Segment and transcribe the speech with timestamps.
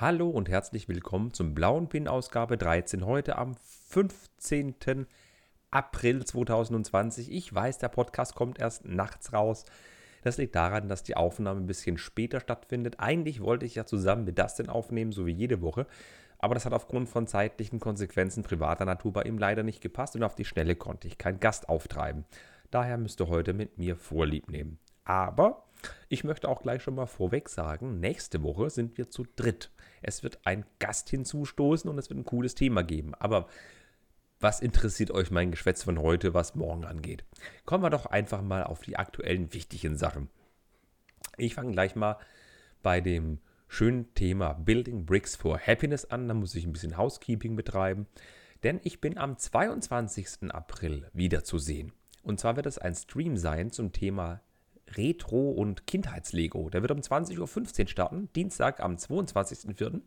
[0.00, 3.04] Hallo und herzlich willkommen zum Blauen Pin Ausgabe 13.
[3.04, 3.56] Heute am
[3.88, 4.76] 15.
[5.72, 7.32] April 2020.
[7.32, 9.64] Ich weiß, der Podcast kommt erst nachts raus.
[10.22, 13.00] Das liegt daran, dass die Aufnahme ein bisschen später stattfindet.
[13.00, 15.88] Eigentlich wollte ich ja zusammen mit Dustin aufnehmen, so wie jede Woche.
[16.38, 20.22] Aber das hat aufgrund von zeitlichen Konsequenzen privater Natur bei ihm leider nicht gepasst und
[20.22, 22.24] auf die Schnelle konnte ich keinen Gast auftreiben.
[22.70, 24.78] Daher müsst ihr heute mit mir Vorlieb nehmen.
[25.02, 25.64] Aber
[26.08, 29.70] ich möchte auch gleich schon mal vorweg sagen, nächste Woche sind wir zu dritt.
[30.02, 33.14] Es wird ein Gast hinzustoßen und es wird ein cooles Thema geben.
[33.14, 33.48] Aber
[34.40, 37.24] was interessiert euch mein Geschwätz von heute, was morgen angeht?
[37.64, 40.28] Kommen wir doch einfach mal auf die aktuellen wichtigen Sachen.
[41.36, 42.18] Ich fange gleich mal
[42.82, 46.28] bei dem schönen Thema Building Bricks for Happiness an.
[46.28, 48.06] Da muss ich ein bisschen Housekeeping betreiben.
[48.62, 50.50] Denn ich bin am 22.
[50.52, 51.92] April wieder zu sehen.
[52.22, 54.40] Und zwar wird es ein Stream sein zum Thema
[54.96, 56.70] Retro- und Kindheitslego.
[56.70, 60.00] Der wird um 20.15 Uhr starten, Dienstag am 22.04.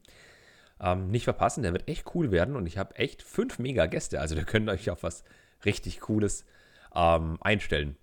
[0.79, 4.19] Ähm, nicht verpassen, der wird echt cool werden und ich habe echt fünf mega Gäste.
[4.19, 5.23] Also könnt ihr euch auf was
[5.63, 6.45] richtig Cooles
[6.95, 7.95] ähm, einstellen.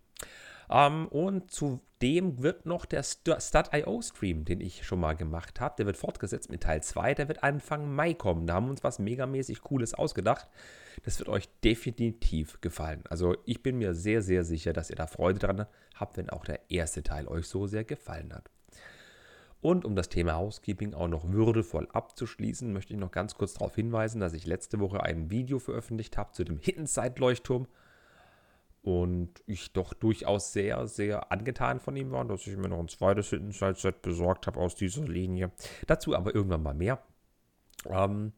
[0.71, 5.87] Ähm, und zudem wird noch der Stud.io Stream, den ich schon mal gemacht habe, der
[5.87, 8.47] wird fortgesetzt mit Teil 2, der wird Anfang Mai kommen.
[8.47, 10.49] Da haben wir uns was megamäßig Cooles ausgedacht.
[11.05, 13.03] Das wird euch definitiv gefallen.
[13.09, 16.45] Also ich bin mir sehr, sehr sicher, dass ihr da Freude dran habt, wenn auch
[16.45, 18.51] der erste Teil euch so sehr gefallen hat.
[19.61, 23.75] Und um das Thema Housekeeping auch noch würdevoll abzuschließen, möchte ich noch ganz kurz darauf
[23.75, 27.67] hinweisen, dass ich letzte Woche ein Video veröffentlicht habe zu dem Hidden Side Leuchtturm
[28.89, 32.89] und ich doch durchaus sehr, sehr angetan von ihm war, dass ich mir noch ein
[32.89, 35.53] zweites Hidden Side Set besorgt habe aus dieser Linie.
[35.87, 37.03] Dazu aber irgendwann mal mehr.
[37.87, 38.33] Ähm,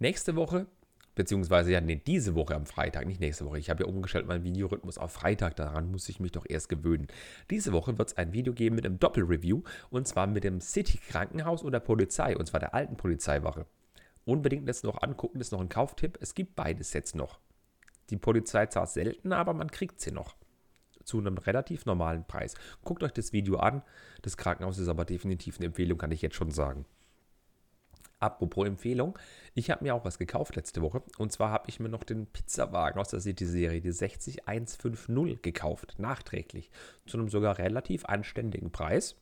[0.00, 0.66] nächste Woche
[1.14, 3.60] Beziehungsweise ja, nee, diese Woche am Freitag, nicht nächste Woche.
[3.60, 5.54] Ich habe ja umgestellt meinen Videorhythmus auf Freitag.
[5.54, 7.06] Daran muss ich mich doch erst gewöhnen.
[7.50, 9.62] Diese Woche wird es ein Video geben mit einem Doppelreview.
[9.90, 12.36] Und zwar mit dem City Krankenhaus oder Polizei.
[12.36, 13.64] Und zwar der alten Polizeiwache.
[14.24, 16.18] Unbedingt das noch angucken, das ist noch ein Kauftipp.
[16.20, 17.38] Es gibt beide Sets noch.
[18.10, 20.36] Die Polizei zwar selten, aber man kriegt sie noch.
[21.04, 22.54] Zu einem relativ normalen Preis.
[22.82, 23.82] Guckt euch das Video an.
[24.22, 26.86] Das Krankenhaus ist aber definitiv eine Empfehlung, kann ich jetzt schon sagen.
[28.20, 29.18] Apropos Empfehlung,
[29.52, 31.02] ich habe mir auch was gekauft letzte Woche.
[31.18, 36.70] Und zwar habe ich mir noch den Pizzawagen aus der City-Serie, die 60150, gekauft, nachträglich.
[37.06, 39.16] Zu einem sogar relativ anständigen Preis.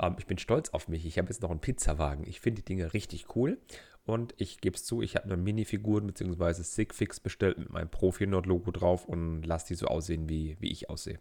[0.00, 1.06] Ähm, ich bin stolz auf mich.
[1.06, 2.26] Ich habe jetzt noch einen Pizzawagen.
[2.26, 3.58] Ich finde die Dinge richtig cool.
[4.06, 6.62] Und ich gebe es zu, ich habe eine Minifiguren bzw.
[6.62, 11.20] Sigfix bestellt mit meinem Profi-Nord-Logo drauf und lasse die so aussehen, wie, wie ich aussehe.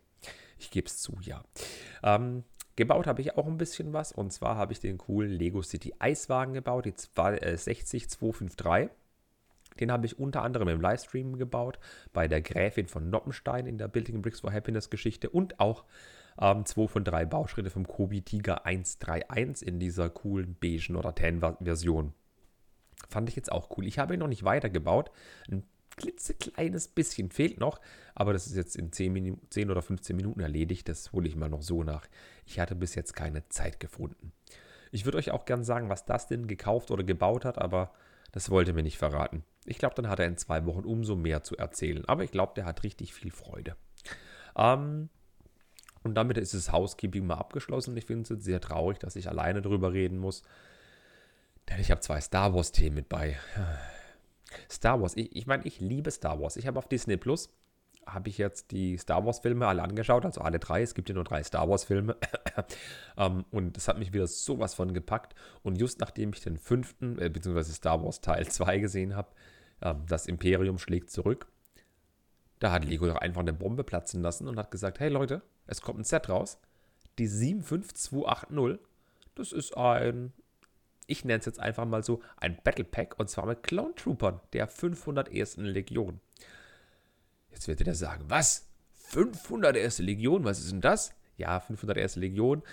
[0.57, 1.43] Ich gebe es zu, ja.
[2.03, 2.43] Ähm,
[2.75, 4.11] Gebaut habe ich auch ein bisschen was.
[4.11, 8.66] Und zwar habe ich den coolen Lego City Eiswagen gebaut, die 60253.
[8.66, 8.89] Äh,
[9.79, 11.79] den habe ich unter anderem im Livestream gebaut,
[12.13, 15.85] bei der Gräfin von Noppenstein in der Building Bricks for Happiness Geschichte und auch
[16.39, 21.39] ähm, zwei von drei Bauschritte vom Kobi Tiger 131 in dieser coolen beigen oder tan
[21.39, 22.13] Version.
[23.09, 23.88] Fand ich jetzt auch cool.
[23.88, 25.12] Ich habe ihn noch nicht weitergebaut.
[25.50, 25.64] Ein
[25.97, 27.80] klitzekleines bisschen fehlt noch,
[28.16, 30.90] aber das ist jetzt in 10, Minu 10 oder 15 Minuten erledigt.
[30.90, 32.08] Das hole ich mal noch so nach.
[32.46, 34.31] Ich hatte bis jetzt keine Zeit gefunden.
[34.91, 37.91] Ich würde euch auch gern sagen, was das denn gekauft oder gebaut hat, aber
[38.31, 39.44] das wollte mir nicht verraten.
[39.66, 42.03] Ich glaube, dann hat er in zwei Wochen umso mehr zu erzählen.
[42.06, 43.75] Aber ich glaube, der hat richtig viel Freude.
[44.58, 45.09] Ähm,
[46.03, 47.96] und damit ist das Housekeeping mal abgeschlossen.
[47.96, 50.44] Ich finde es sehr traurig, dass ich alleine darüber reden muss.
[51.69, 53.38] Denn ich habe zwei Star Wars-Themen mit bei.
[54.69, 55.16] Star Wars.
[55.16, 56.57] Ich, ich meine, ich liebe Star Wars.
[56.57, 57.50] Ich habe auf Disney Plus
[58.06, 60.81] habe ich jetzt die Star Wars-Filme alle angeschaut, also alle drei.
[60.81, 62.18] Es gibt ja nur drei Star Wars-Filme.
[62.56, 62.63] um,
[63.18, 65.35] ähm, und das hat mich wieder sowas von gepackt.
[65.62, 69.29] Und just nachdem ich den fünften, äh, beziehungsweise Star Wars Teil 2 gesehen habe,
[69.81, 71.47] äh, das Imperium schlägt zurück,
[72.59, 75.81] da hat Lego doch einfach eine Bombe platzen lassen und hat gesagt: Hey Leute, es
[75.81, 76.59] kommt ein Set raus.
[77.19, 78.79] Die 75280,
[79.35, 80.34] das ist ein
[81.08, 84.40] ich nenne es jetzt einfach mal so, ein Battle Pack und zwar mit Clone Troopern
[84.53, 85.58] der 501.
[85.58, 86.19] Legion.
[87.52, 88.68] Jetzt werdet ihr sagen, was?
[88.94, 90.00] 501.
[90.00, 91.14] Legion, was ist denn das?
[91.38, 92.16] Ja, 501.
[92.16, 92.64] Legion,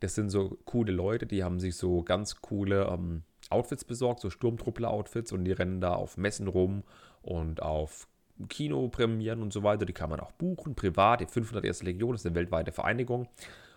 [0.00, 4.30] das sind so coole Leute, die haben sich so ganz coole ähm, Outfits besorgt, so
[4.30, 6.84] Sturmtruppler-Outfits und die rennen da auf Messen rum
[7.22, 8.06] und auf
[8.48, 9.84] Kinopremieren und so weiter.
[9.84, 11.20] Die kann man auch buchen, privat.
[11.20, 11.82] Die 501.
[11.82, 13.28] Legion ist eine weltweite Vereinigung.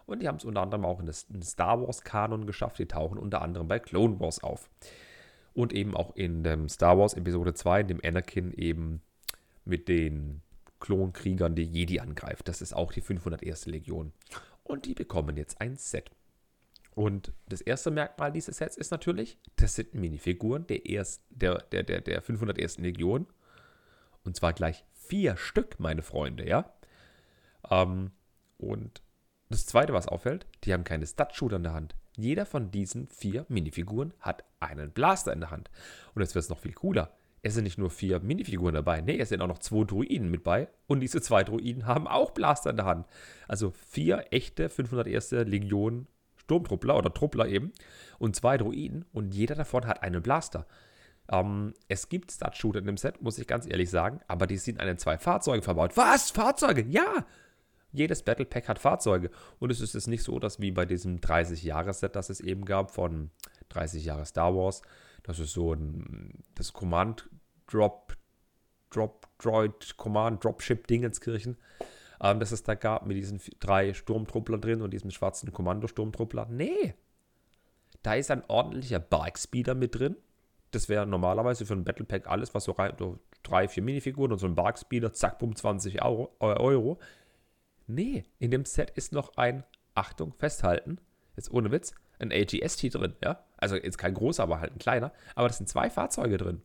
[0.05, 2.79] Und die haben es unter anderem auch in den Star Wars-Kanon geschafft.
[2.79, 4.69] Die tauchen unter anderem bei Clone Wars auf.
[5.53, 9.01] Und eben auch in dem Star Wars Episode 2, in dem Anakin eben
[9.65, 10.41] mit den
[10.79, 12.47] Klonkriegern die Jedi angreift.
[12.47, 13.67] Das ist auch die 501.
[13.67, 14.11] Legion.
[14.63, 16.11] Und die bekommen jetzt ein Set.
[16.95, 21.83] Und das erste Merkmal dieses Sets ist natürlich, das sind Minifiguren der, erst, der, der,
[21.83, 22.79] der, der 501.
[22.79, 23.27] Legion.
[24.23, 26.71] Und zwar gleich vier Stück, meine Freunde, ja.
[27.69, 28.11] Ähm,
[28.57, 29.01] und
[29.49, 31.95] Das zweite, was auffällt, die haben keine Stud-Shooter in der Hand.
[32.15, 35.69] Jeder von diesen vier Minifiguren hat einen Blaster in der Hand.
[36.13, 37.11] Und jetzt wird es noch viel cooler.
[37.41, 40.43] Es sind nicht nur vier Minifiguren dabei, nee, es sind auch noch zwei Druiden mit
[40.43, 40.69] bei.
[40.87, 43.05] Und diese zwei Druiden haben auch Blaster in der Hand.
[43.47, 45.31] Also vier echte 501.
[45.31, 46.07] Legion
[46.37, 47.73] Sturmtruppler oder Truppler eben.
[48.19, 49.05] Und zwei Druiden.
[49.11, 50.65] Und jeder davon hat einen Blaster.
[51.29, 54.21] Ähm, es gibt Stud-Shooter in dem Set, muss ich ganz ehrlich sagen.
[54.27, 55.97] Aber die sind in zwei Fahrzeuge verbaut.
[55.97, 56.31] Was?
[56.31, 56.85] Fahrzeuge?
[56.87, 57.25] Ja!
[57.93, 59.29] Jedes Battle Pack hat Fahrzeuge.
[59.59, 62.91] Und es ist jetzt nicht so, dass wie bei diesem 30-Jahres-Set, das es eben gab
[62.91, 63.29] von
[63.69, 64.81] 30 Jahre Star Wars,
[65.21, 67.29] das ist so ein, das Command
[67.67, 68.17] Drop,
[68.89, 71.57] Drop Droid, Command Dropship Dingenskirchen,
[72.21, 76.47] ähm, das es da gab mit diesen drei Sturmtruppler drin und diesem schwarzen Kommando-Sturmtruppler.
[76.49, 76.95] Nee.
[78.01, 80.17] Da ist ein ordentlicher Bike Speeder mit drin.
[80.71, 84.31] Das wäre normalerweise für ein Battle Pack alles, was so rein, so drei, vier Minifiguren
[84.31, 86.35] und so ein Bark Speeder, zack, bumm, 20 Euro.
[86.39, 86.97] Euro.
[87.93, 89.63] Nee, in dem Set ist noch ein,
[89.93, 90.97] Achtung, festhalten,
[91.35, 93.43] jetzt ohne Witz, ein AGST drin, ja.
[93.57, 95.13] Also jetzt kein großer, aber halt ein kleiner.
[95.35, 96.63] Aber das sind zwei Fahrzeuge drin.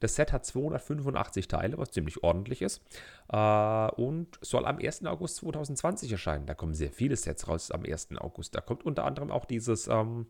[0.00, 2.82] Das Set hat 285 Teile, was ziemlich ordentlich ist.
[3.30, 5.04] Äh, und soll am 1.
[5.04, 6.46] August 2020 erscheinen.
[6.46, 8.08] Da kommen sehr viele Sets raus am 1.
[8.18, 8.54] August.
[8.54, 10.26] Da kommt unter anderem auch dieses ähm,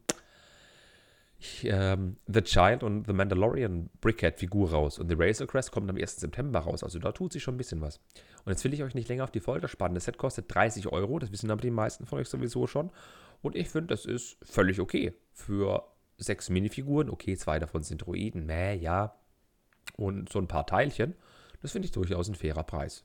[1.64, 4.99] ähm, The Child und The Mandalorian Brickhead-Figur raus.
[4.99, 6.17] Und The Razor Crest kommt am 1.
[6.17, 6.82] September raus.
[6.82, 7.99] Also da tut sich schon ein bisschen was.
[8.44, 9.94] Und jetzt will ich euch nicht länger auf die Folter spannen.
[9.94, 11.19] Das Set kostet 30 Euro.
[11.19, 12.91] Das wissen aber die meisten von euch sowieso schon.
[13.43, 15.14] Und ich finde, das ist völlig okay.
[15.32, 15.85] Für
[16.19, 17.11] sechs Minifiguren.
[17.11, 18.47] Okay, zwei davon sind Droiden.
[18.47, 19.14] Mäh, ja.
[19.97, 21.14] Und so ein paar Teilchen.
[21.62, 23.05] Das finde ich durchaus ein fairer Preis.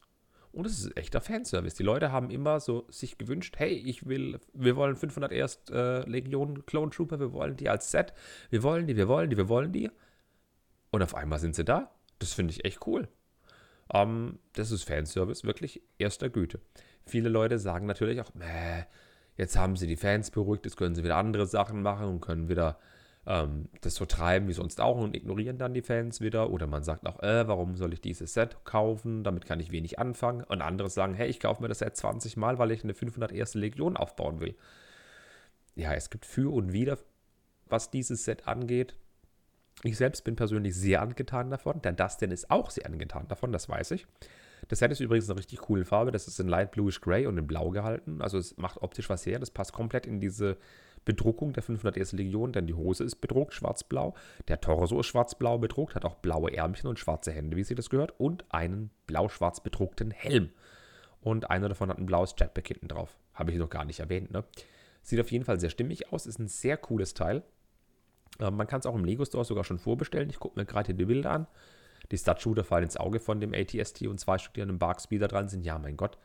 [0.52, 1.76] Und es ist echter Fanservice.
[1.76, 6.02] Die Leute haben immer so sich gewünscht, hey, ich will, wir wollen 500 erst äh,
[6.02, 8.14] Legion Clone Trooper, wir wollen die als Set,
[8.50, 9.92] wir wollen die, wir wollen die, wir wollen die.
[10.92, 11.92] Und auf einmal sind sie da.
[12.18, 13.08] Das finde ich echt cool.
[13.94, 16.60] Ähm, das ist Fanservice, wirklich erster Güte.
[17.06, 18.86] Viele Leute sagen natürlich auch, Mäh,
[19.36, 22.50] jetzt haben sie die Fans beruhigt, jetzt können sie wieder andere Sachen machen und können
[22.50, 22.80] wieder
[23.30, 26.50] ähm, das so treiben wie sonst auch und ignorieren dann die Fans wieder.
[26.50, 29.24] Oder man sagt auch, äh, warum soll ich dieses Set kaufen?
[29.24, 30.44] Damit kann ich wenig anfangen.
[30.44, 33.54] Und andere sagen, hey, ich kaufe mir das Set 20 Mal, weil ich eine 501.
[33.54, 34.56] Legion aufbauen will.
[35.76, 36.98] Ja, es gibt für und wider,
[37.68, 38.96] was dieses Set angeht.
[39.84, 41.82] Ich selbst bin persönlich sehr angetan davon.
[41.84, 44.08] Der Dustin ist auch sehr angetan davon, das weiß ich.
[44.68, 46.12] Das Set ist übrigens eine richtig coole Farbe.
[46.12, 48.22] Das ist in Light Bluish Gray und in Blau gehalten.
[48.22, 49.40] Also es macht optisch was her.
[49.40, 50.58] Das passt komplett in diese
[51.06, 52.14] Bedruckung der 501.
[52.14, 54.16] Legion, denn die Hose ist bedruckt, schwarz-blau.
[54.48, 57.90] Der Torso ist schwarz-blau bedruckt, hat auch blaue Ärmchen und schwarze Hände, wie sie das
[57.90, 60.50] gehört, und einen blau-schwarz bedruckten Helm.
[61.22, 63.18] Und einer davon hat ein blaues Jetpack hinten drauf.
[63.34, 64.44] Habe ich noch gar nicht erwähnt, ne?
[65.02, 67.44] Sieht auf jeden Fall sehr stimmig aus, ist ein sehr cooles Teil.
[68.40, 70.30] Ähm, man kann es auch im Lego Store sogar schon vorbestellen.
[70.30, 71.48] Ich gucke mir gerade hier die Bilder an.
[72.12, 75.02] Die Stud-Shooter fallen ins Auge von dem ATST und zwei Stück, die an einem Bark
[75.02, 75.66] Speeder dran sind.
[75.66, 76.18] Ja, mein Gott.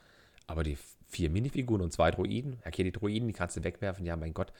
[0.46, 4.16] Aber die vier Minifiguren und zwei Droiden, okay, die Droiden, die kannst du wegwerfen, ja,
[4.16, 4.52] mein Gott.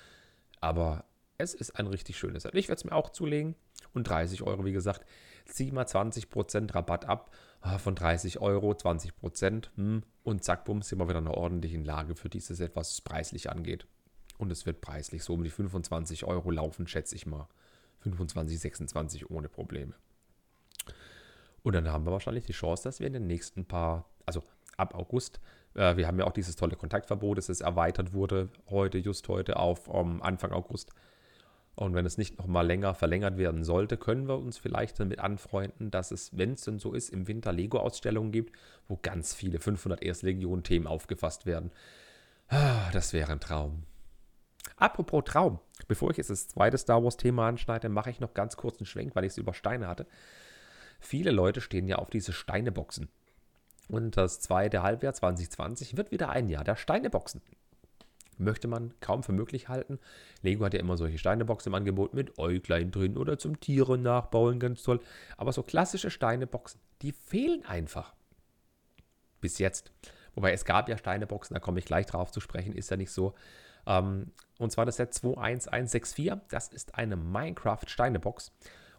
[0.60, 1.04] Aber
[1.38, 2.54] es ist ein richtig schönes Set.
[2.54, 3.54] Ich werde es mir auch zulegen.
[3.92, 5.04] Und 30 Euro, wie gesagt,
[5.44, 7.31] zieh mal 20% Rabatt ab.
[7.60, 9.69] Ah, von 30 Euro, 20%.
[9.76, 12.92] Hm, und zack, bumm, sind wir wieder in einer ordentlichen Lage für dieses Set, was
[12.92, 13.86] es preislich angeht.
[14.38, 17.48] Und es wird preislich so um die 25 Euro laufen, schätze ich mal.
[18.00, 19.94] 25, 26 ohne Probleme.
[21.62, 24.42] Und dann haben wir wahrscheinlich die Chance, dass wir in den nächsten paar, also
[24.76, 25.40] ab August,
[25.74, 29.56] äh, wir haben ja auch dieses tolle Kontaktverbot, dass es erweitert wurde, heute, just heute
[29.56, 30.93] auf um, Anfang August.
[31.76, 35.90] Und wenn es nicht nochmal länger verlängert werden sollte, können wir uns vielleicht damit anfreunden,
[35.90, 40.00] dass es, wenn es denn so ist, im Winter Lego-Ausstellungen gibt, wo ganz viele 500
[40.00, 41.72] Erstlegion-Themen aufgefasst werden.
[42.48, 43.82] Ah, das wäre ein Traum.
[44.76, 48.78] Apropos Traum, bevor ich jetzt das zweite Star Wars-Thema anschneide, mache ich noch ganz kurz
[48.78, 50.06] einen Schwenk, weil ich es über Steine hatte.
[51.00, 53.08] Viele Leute stehen ja auf diese Steineboxen.
[53.88, 57.43] Und das zweite Halbjahr 2020 wird wieder ein Jahr der Steineboxen.
[58.38, 60.00] Möchte man kaum für möglich halten.
[60.43, 64.58] Lego hat ja immer solche Steineboxen im Angebot mit Äuglein drin oder zum Tiere nachbauen,
[64.58, 65.00] ganz toll.
[65.36, 68.14] Aber so klassische Steineboxen, die fehlen einfach.
[69.41, 69.93] Bis jetzt.
[70.34, 73.12] Wobei es gab ja Steineboxen, da komme ich gleich drauf zu sprechen, ist ja nicht
[73.12, 73.34] so.
[73.86, 76.48] Ähm, und zwar das Set 21164.
[76.48, 78.53] Das ist eine Minecraft-Steinebox.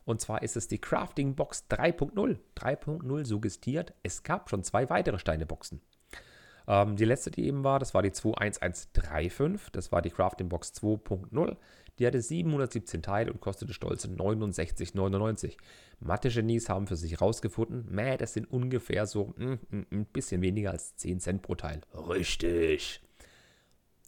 [0.05, 2.37] Und zwar ist es die Crafting Box 3.0.
[2.55, 5.81] 3.0 suggestiert, es gab schon zwei weitere Steineboxen.
[6.67, 9.71] Ähm, die letzte, die eben war, das war die 21135.
[9.71, 11.57] Das war die Crafting Box 2.0.
[11.97, 15.55] Die hatte 717 Teile und kostete stolze 69,99.
[15.99, 20.71] Mathe-Genies haben für sich herausgefunden, meh, das sind ungefähr so mm, mm, ein bisschen weniger
[20.71, 21.81] als 10 Cent pro Teil.
[21.93, 23.01] Richtig.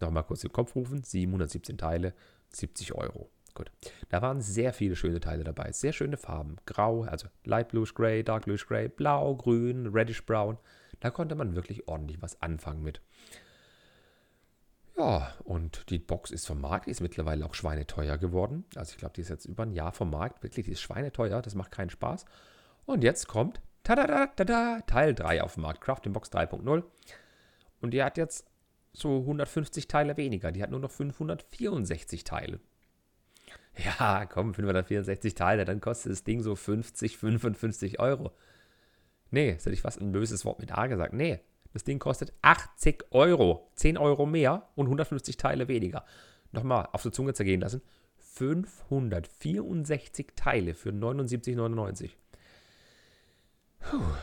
[0.02, 2.14] Nochmal kurz den Kopf rufen: 717 Teile,
[2.50, 3.30] 70 Euro.
[3.58, 3.72] Gut.
[4.10, 5.72] Da waren sehr viele schöne Teile dabei.
[5.72, 6.58] Sehr schöne Farben.
[6.68, 10.60] Grau, also Light Bluish Gray, Dark Bluish Gray, Blau, Grün, Reddish Brown.
[11.00, 13.02] Da konnte man wirklich ordentlich was anfangen mit.
[14.96, 18.64] Ja, und die Box ist vom Markt, die ist mittlerweile auch schweineteuer geworden.
[18.76, 20.44] Also ich glaube, die ist jetzt über ein Jahr vom Markt.
[20.44, 22.26] Wirklich, die ist schweineteuer, das macht keinen Spaß.
[22.86, 26.84] Und jetzt kommt tada, tada, Teil 3 auf dem Markt, Crafting Box 3.0.
[27.82, 28.46] Und die hat jetzt
[28.94, 30.52] so 150 Teile weniger.
[30.52, 32.60] Die hat nur noch 564 Teile.
[33.84, 38.32] Ja, komm, 564 Teile, dann kostet das Ding so 50, 55 Euro.
[39.30, 41.14] Nee, das hätte ich fast ein böses Wort mit A gesagt.
[41.14, 41.40] Nee,
[41.74, 43.70] das Ding kostet 80 Euro.
[43.76, 46.06] 10 Euro mehr und 150 Teile weniger.
[46.52, 47.82] Nochmal auf der Zunge zergehen lassen.
[48.18, 52.12] 564 Teile für 79,99.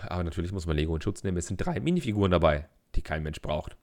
[0.09, 1.37] Aber natürlich muss man Lego in Schutz nehmen.
[1.37, 3.77] Es sind drei Minifiguren dabei, die kein Mensch braucht.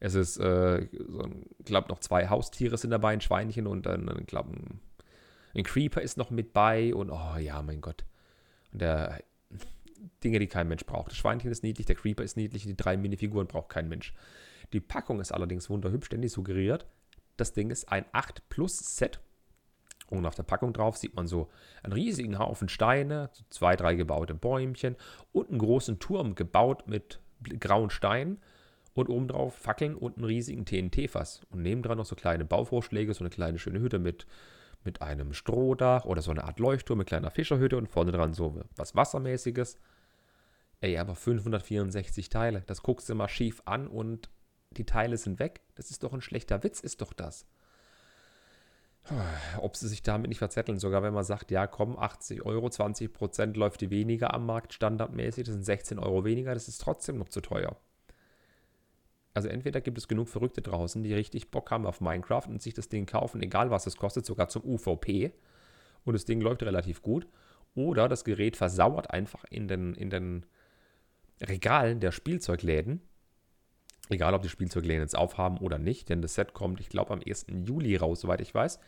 [0.00, 4.06] Es ist, äh, so, ich glaube, noch zwei Haustiere sind dabei, ein Schweinchen und dann,
[4.26, 4.80] glaube, ein,
[5.58, 8.04] ein, Creeper ist noch mit bei und oh ja, mein Gott.
[8.72, 9.22] Und der
[10.22, 11.10] Dinge, die kein Mensch braucht.
[11.10, 14.14] Das Schweinchen ist niedlich, der Creeper ist niedlich, die drei Minifiguren braucht kein Mensch.
[14.72, 16.86] Die Packung ist allerdings wunderhübsch, denn die suggeriert,
[17.36, 19.20] das Ding ist ein 8 Plus Set.
[20.10, 21.50] Und auf der Packung drauf sieht man so
[21.82, 24.96] einen riesigen Haufen Steine, so zwei, drei gebaute Bäumchen
[25.32, 27.20] und einen großen Turm gebaut mit
[27.60, 28.38] grauen Steinen
[28.94, 31.42] und obendrauf Fackeln und einen riesigen TNT-Fass.
[31.50, 34.26] Und nebendran noch so kleine Bauvorschläge, so eine kleine schöne Hütte mit,
[34.84, 38.62] mit einem Strohdach oder so eine Art Leuchtturm mit kleiner Fischerhütte und vorne dran so
[38.76, 39.78] was Wassermäßiges.
[40.80, 42.62] Ey, aber 564 Teile.
[42.66, 44.30] Das guckst du mal schief an und
[44.70, 45.62] die Teile sind weg.
[45.74, 47.46] Das ist doch ein schlechter Witz, ist doch das.
[49.60, 53.12] Ob sie sich damit nicht verzetteln, sogar wenn man sagt, ja komm, 80 Euro, 20
[53.12, 57.16] Prozent läuft die weniger am Markt standardmäßig, das sind 16 Euro weniger, das ist trotzdem
[57.16, 57.76] noch zu teuer.
[59.38, 62.74] Also entweder gibt es genug Verrückte draußen, die richtig Bock haben auf Minecraft und sich
[62.74, 65.32] das Ding kaufen, egal was es kostet, sogar zum UVP.
[66.04, 67.28] Und das Ding läuft relativ gut.
[67.76, 70.44] Oder das Gerät versauert einfach in den, in den
[71.40, 73.00] Regalen der Spielzeugläden.
[74.08, 77.20] Egal, ob die Spielzeugläden jetzt aufhaben oder nicht, denn das Set kommt, ich glaube, am
[77.24, 77.46] 1.
[77.64, 78.80] Juli raus, soweit ich weiß.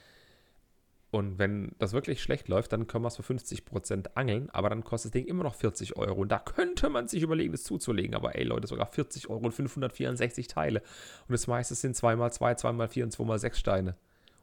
[1.10, 4.84] Und wenn das wirklich schlecht läuft, dann können wir es für 50% angeln, aber dann
[4.84, 6.20] kostet das Ding immer noch 40 Euro.
[6.20, 8.14] Und da könnte man sich überlegen, das zuzulegen.
[8.14, 10.82] Aber ey Leute, sogar 40 Euro und 564 Teile.
[11.26, 13.96] Und das meiste sind 2x2, 2x4 und 2x6 Steine.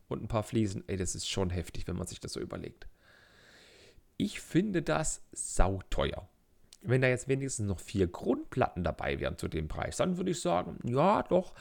[0.10, 0.84] Und ein paar Fliesen.
[0.88, 2.88] Ey, das ist schon heftig, wenn man sich das so überlegt.
[4.18, 6.28] Ich finde das sauteuer.
[6.82, 10.42] Wenn da jetzt wenigstens noch vier Grundplatten dabei wären zu dem Preis, dann würde ich
[10.42, 11.54] sagen, ja, doch,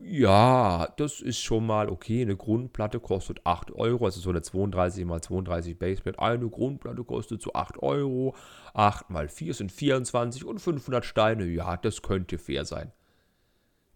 [0.00, 2.22] ja, das ist schon mal okay.
[2.22, 6.18] Eine Grundplatte kostet 8 Euro, also so eine 32 x 32 Baseplate.
[6.20, 8.36] Eine Grundplatte kostet so 8 Euro.
[8.74, 11.46] 8 mal 4 sind 24 und 500 Steine.
[11.46, 12.92] Ja, das könnte fair sein.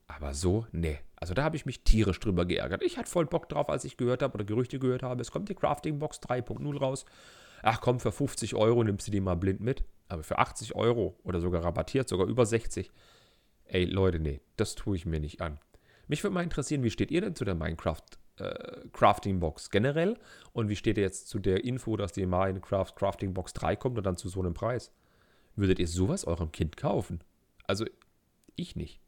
[0.08, 0.98] Aber so, ne.
[1.16, 2.82] Also da habe ich mich tierisch drüber geärgert.
[2.82, 5.22] Ich hatte voll Bock drauf, als ich gehört habe oder Gerüchte gehört habe.
[5.22, 7.04] Es kommt die Crafting Box 3.0 raus.
[7.62, 9.84] Ach komm, für 50 Euro nimmst du die mal blind mit.
[10.08, 12.90] Aber für 80 Euro oder sogar rabattiert, sogar über 60.
[13.66, 15.60] Ey, Leute, nee, das tue ich mir nicht an.
[16.12, 18.02] Mich würde mal interessieren, wie steht ihr denn zu der Minecraft
[18.36, 20.18] äh, Crafting Box generell?
[20.52, 23.96] Und wie steht ihr jetzt zu der Info, dass die Minecraft Crafting Box 3 kommt
[23.96, 24.92] und dann zu so einem Preis?
[25.56, 27.24] Würdet ihr sowas eurem Kind kaufen?
[27.66, 27.86] Also,
[28.56, 29.00] ich nicht.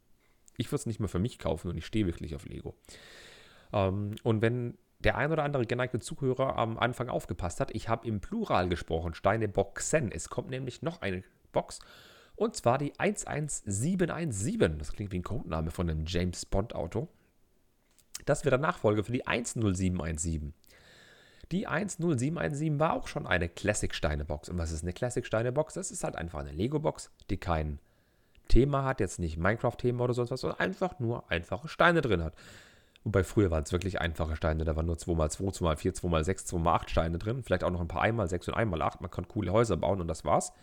[0.57, 2.73] Ich würde es nicht mehr für mich kaufen und ich stehe wirklich auf Lego.
[3.71, 8.07] Ähm, und wenn der ein oder andere geneigte Zuhörer am Anfang aufgepasst hat, ich habe
[8.07, 10.11] im Plural gesprochen, Steine Boxen.
[10.11, 11.81] Es kommt nämlich noch eine Box
[12.35, 14.77] und zwar die 11717.
[14.77, 17.07] Das klingt wie ein Codename von einem James Bond Auto.
[18.25, 20.53] Das wird der Nachfolger für die 10717.
[21.51, 24.49] Die 10717 war auch schon eine Classic-Steine-Box.
[24.49, 25.75] Und was ist eine Classic-Steine-Box?
[25.75, 27.79] Das ist halt einfach eine Lego-Box, die kein
[28.47, 32.33] Thema hat, jetzt nicht Minecraft-Thema oder sonst was, sondern einfach nur einfache Steine drin hat.
[33.03, 37.19] Wobei früher waren es wirklich einfache Steine, da waren nur 2x2, 2x4, 2x6, 2x8 Steine
[37.19, 38.97] drin, vielleicht auch noch ein paar 1x6 und 1x8.
[39.01, 40.53] Man konnte coole Häuser bauen und das war's.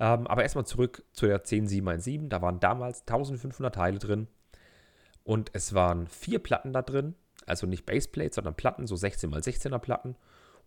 [0.00, 2.30] Ähm, aber erstmal zurück zu der 10717.
[2.30, 4.26] Da waren damals 1500 Teile drin.
[5.22, 7.14] Und es waren vier Platten da drin.
[7.46, 10.16] Also nicht Baseplates, sondern Platten, so 16 x 16er Platten.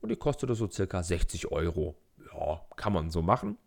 [0.02, 1.96] Und die kostete so circa 60 Euro.
[2.32, 3.58] Ja, kann man so machen.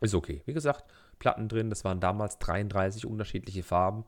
[0.00, 0.42] Ist okay.
[0.44, 0.84] Wie gesagt,
[1.18, 1.70] Platten drin.
[1.70, 4.04] Das waren damals 33 unterschiedliche Farben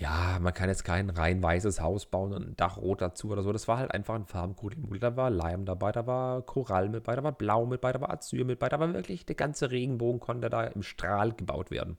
[0.00, 3.42] ja, man kann jetzt kein rein weißes Haus bauen und ein Dach rot dazu oder
[3.42, 3.52] so.
[3.52, 5.00] Das war halt einfach ein Farbenkugelmodell.
[5.00, 8.00] Da war Leim dabei, da war Korall mit bei, da war Blau mit bei, da
[8.00, 11.70] war Azyr mit bei, da war wirklich der ganze Regenbogen konnte da im Strahl gebaut
[11.70, 11.98] werden.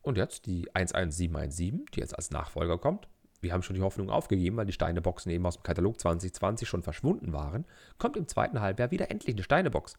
[0.00, 3.08] Und jetzt die 11717, die jetzt als Nachfolger kommt.
[3.40, 6.82] Wir haben schon die Hoffnung aufgegeben, weil die Steineboxen eben aus dem Katalog 2020 schon
[6.82, 7.66] verschwunden waren.
[7.98, 9.96] Kommt im zweiten Halbjahr wieder endlich eine Steinebox.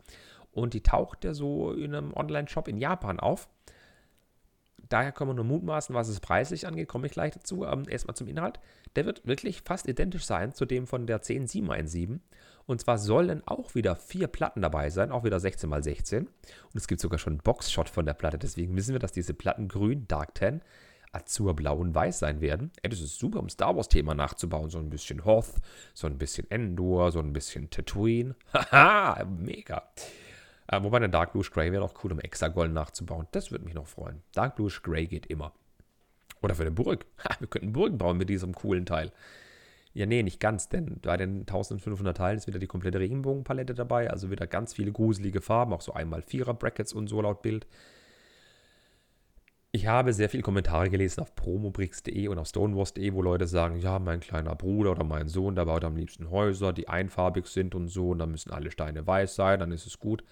[0.51, 3.49] Und die taucht ja so in einem Online-Shop in Japan auf
[4.93, 7.65] daher kann man nur mutmaßen, was es preislich angeht, komme ich gleich dazu.
[7.65, 8.59] Ähm, erstmal zum Inhalt.
[8.95, 12.21] Der wird wirklich fast identisch sein zu dem von der 10717.
[12.65, 16.19] Und zwar sollen auch wieder vier Platten dabei sein, auch wieder 16x16.
[16.19, 16.29] Und
[16.75, 19.67] es gibt sogar schon einen Boxshot von der Platte, deswegen wissen wir, dass diese Platten
[19.67, 20.61] grün Dark 10
[21.11, 22.71] Azur, Blau und Weiß sein werden.
[22.81, 24.69] Ey, das ist super, um Star Wars-Thema nachzubauen.
[24.69, 25.53] So ein bisschen Hoth,
[25.93, 28.35] so ein bisschen Endor, so ein bisschen Tatooine.
[28.53, 29.83] Haha, mega.
[30.73, 33.27] Äh, wobei der Dark Blue Grey wäre auch cool, um Hexagon nachzubauen.
[33.31, 34.21] Das würde mich noch freuen.
[34.33, 35.53] Dark Blue Grey geht immer.
[36.41, 37.05] Oder für eine Burg.
[37.23, 39.11] Ha, wir könnten Burgen bauen mit diesem coolen Teil.
[39.93, 44.09] Ja, nee, nicht ganz, denn bei den 1500 Teilen ist wieder die komplette Regenbogenpalette dabei,
[44.09, 47.67] also wieder ganz viele gruselige Farben, auch so einmal Vierer Brackets und so laut Bild.
[49.71, 53.99] Ich habe sehr viele Kommentare gelesen auf promobricks.de und auf stonewars.de, wo Leute sagen, ja,
[53.99, 57.87] mein kleiner Bruder oder mein Sohn, der baut am liebsten Häuser, die einfarbig sind und
[57.87, 60.23] so, und dann müssen alle Steine weiß sein, dann ist es gut.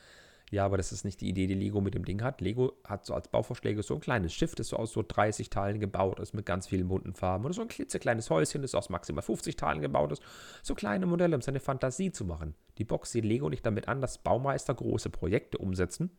[0.52, 2.42] Ja, aber das ist nicht die Idee, die Lego mit dem Ding hat.
[2.42, 5.80] Lego hat so als Bauvorschläge so ein kleines Schiff, das so aus so 30 Teilen
[5.80, 7.46] gebaut ist, mit ganz vielen bunten Farben.
[7.46, 10.22] Oder so ein klitzekleines Häuschen, das aus maximal 50 Teilen gebaut ist.
[10.62, 12.54] So kleine Modelle, um seine Fantasie zu machen.
[12.78, 16.12] Die Box sieht Lego nicht damit an, dass Baumeister große Projekte umsetzen,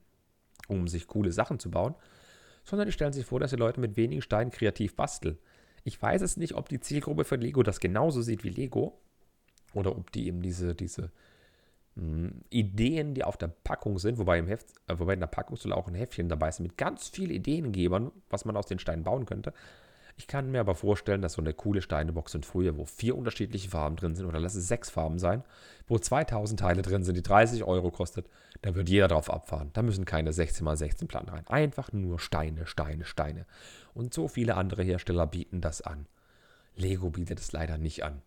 [0.67, 1.95] um sich coole Sachen zu bauen,
[2.65, 5.37] sondern die stellen sich vor, dass die Leute mit wenigen Steinen kreativ basteln.
[5.85, 8.99] Ich weiß es nicht, ob die Zielgruppe von Lego das genauso sieht wie Lego
[9.75, 11.11] oder ob die eben diese, diese
[11.95, 15.73] Ideen, die auf der Packung sind, wobei, im Heft, äh, wobei in der Packung soll
[15.73, 19.27] auch ein Heftchen dabei sein mit ganz vielen Ideengebern, was man aus den Steinen bauen
[19.27, 19.53] könnte.
[20.17, 23.69] Ich kann mir aber vorstellen, dass so eine coole Steinebox sind früher, wo vier unterschiedliche
[23.69, 25.43] Farben drin sind, oder lass es sechs Farben sein,
[25.87, 28.27] wo 2000 Teile drin sind, die 30 Euro kostet,
[28.63, 29.71] da wird jeder drauf abfahren.
[29.73, 31.47] Da müssen keine 16 x 16 Platten rein.
[31.47, 33.47] Einfach nur Steine, Steine, Steine.
[33.95, 36.07] Und so viele andere Hersteller bieten das an.
[36.75, 38.23] Lego bietet es leider nicht an.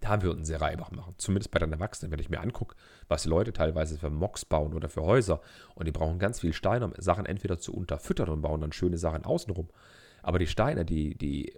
[0.00, 1.14] Da würden sie Reibach machen.
[1.18, 2.74] Zumindest bei den Erwachsenen, wenn ich mir angucke,
[3.08, 5.40] was die Leute teilweise für Mocks bauen oder für Häuser.
[5.74, 8.98] Und die brauchen ganz viel Steine, um Sachen entweder zu unterfüttern und bauen dann schöne
[8.98, 9.68] Sachen außenrum.
[10.22, 11.52] Aber die Steine, die, die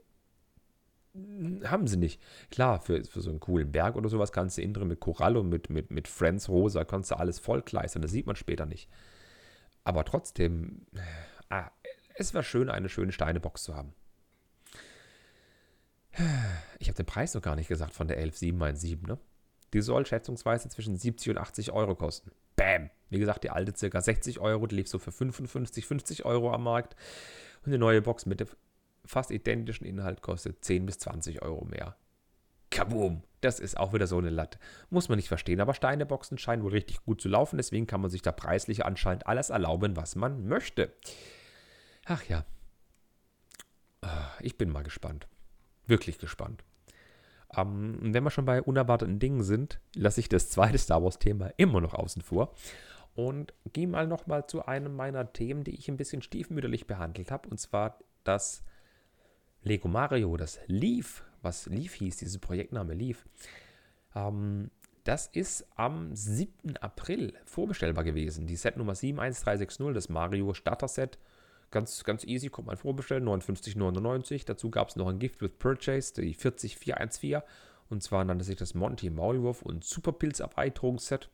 [1.65, 2.21] haben sie nicht.
[2.51, 5.43] Klar, für, für so einen coolen Berg oder sowas kannst du innen drin mit Korallo,
[5.43, 8.03] mit, mit, mit Friends Rosa, kannst du alles vollkleistern.
[8.03, 8.89] Das sieht man später nicht.
[9.85, 10.87] Aber trotzdem,
[11.51, 11.71] ah,
[12.15, 13.95] es wäre schön, eine schöne Steinebox zu haben.
[16.79, 19.19] Ich habe den Preis noch gar nicht gesagt von der 11717, ne?
[19.73, 22.31] Die soll schätzungsweise zwischen 70 und 80 Euro kosten.
[22.57, 22.91] Bam!
[23.09, 26.65] Wie gesagt, die alte circa 60 Euro, die lief so für 55, 50 Euro am
[26.65, 26.95] Markt.
[27.65, 28.49] Und die neue Box mit dem
[29.05, 31.97] fast identischen Inhalt kostet 10 bis 20 Euro mehr.
[32.71, 33.23] Kaboom!
[33.41, 34.59] Das ist auch wieder so eine Latte.
[34.89, 38.11] Muss man nicht verstehen, aber Steineboxen scheinen wohl richtig gut zu laufen, deswegen kann man
[38.11, 40.93] sich da preislich anscheinend alles erlauben, was man möchte.
[42.05, 42.45] Ach ja.
[44.01, 45.27] Ah, ich bin mal gespannt.
[45.87, 46.65] Wirklich gespannt.
[47.57, 51.81] Ähm, wenn wir schon bei unerwarteten Dingen sind, lasse ich das zweite Star Wars-Thema immer
[51.81, 52.55] noch außen vor
[53.15, 57.49] und gehe mal nochmal zu einem meiner Themen, die ich ein bisschen stiefmütterlich behandelt habe,
[57.49, 58.63] und zwar das
[59.63, 63.27] Lego Mario, das Leaf, was Leaf hieß, dieses Projektname Leaf.
[64.15, 64.71] Ähm,
[65.05, 66.77] das ist am 7.
[66.77, 68.47] April vorbestellbar gewesen.
[68.47, 71.19] Die Set Nummer 71360, das Mario Starter Set.
[71.73, 74.45] Ganz, ganz easy, kommt man vorbestellen, 59,99.
[74.45, 77.41] Dazu gab es noch ein Gift with Purchase, die 40414.
[77.89, 81.31] Und zwar nannte sich das Monty Maulwurf und Superpilz Erweiterungsset.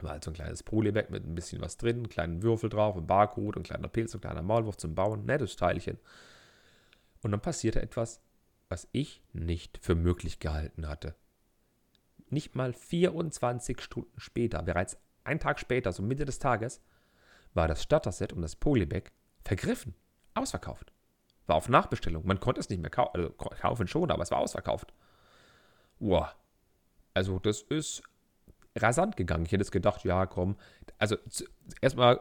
[0.00, 2.96] War halt so ein kleines Polybag mit ein bisschen was drin, einen kleinen Würfel drauf,
[2.96, 5.24] ein Barcode, ein kleiner Pilz, ein kleiner Maulwurf zum Bauen.
[5.26, 5.98] Nettes Teilchen.
[7.22, 8.20] Und dann passierte etwas,
[8.68, 11.16] was ich nicht für möglich gehalten hatte.
[12.30, 16.80] Nicht mal 24 Stunden später, bereits einen Tag später, so Mitte des Tages,
[17.54, 19.10] war das Starter-Set und das Polybag
[19.44, 19.94] vergriffen,
[20.34, 20.92] ausverkauft.
[21.46, 22.26] War auf Nachbestellung.
[22.26, 24.92] Man konnte es nicht mehr kau also kaufen schon, aber es war ausverkauft.
[25.98, 26.34] Wow.
[27.14, 28.02] Also das ist
[28.76, 29.44] rasant gegangen.
[29.46, 30.56] Ich hätte es gedacht, ja, komm.
[30.98, 31.16] Also
[31.80, 32.20] erstmal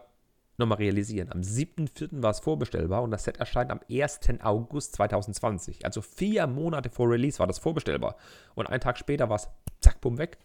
[0.57, 1.31] nochmal realisieren.
[1.31, 2.21] Am 7.4.
[2.21, 4.19] war es vorbestellbar und das Set erscheint am 1.
[4.41, 5.85] August 2020.
[5.85, 8.15] Also vier Monate vor Release war das vorbestellbar.
[8.55, 9.49] Und einen Tag später war es
[9.81, 10.37] zack, bumm, weg.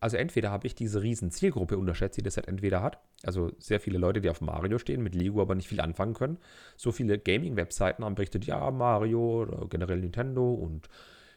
[0.00, 2.98] Also entweder habe ich diese riesen Zielgruppe unterschätzt, die das Set entweder hat.
[3.22, 6.38] Also sehr viele Leute, die auf Mario stehen, mit Lego aber nicht viel anfangen können.
[6.76, 10.88] So viele Gaming-Webseiten haben berichtet, ja, Mario oder generell Nintendo und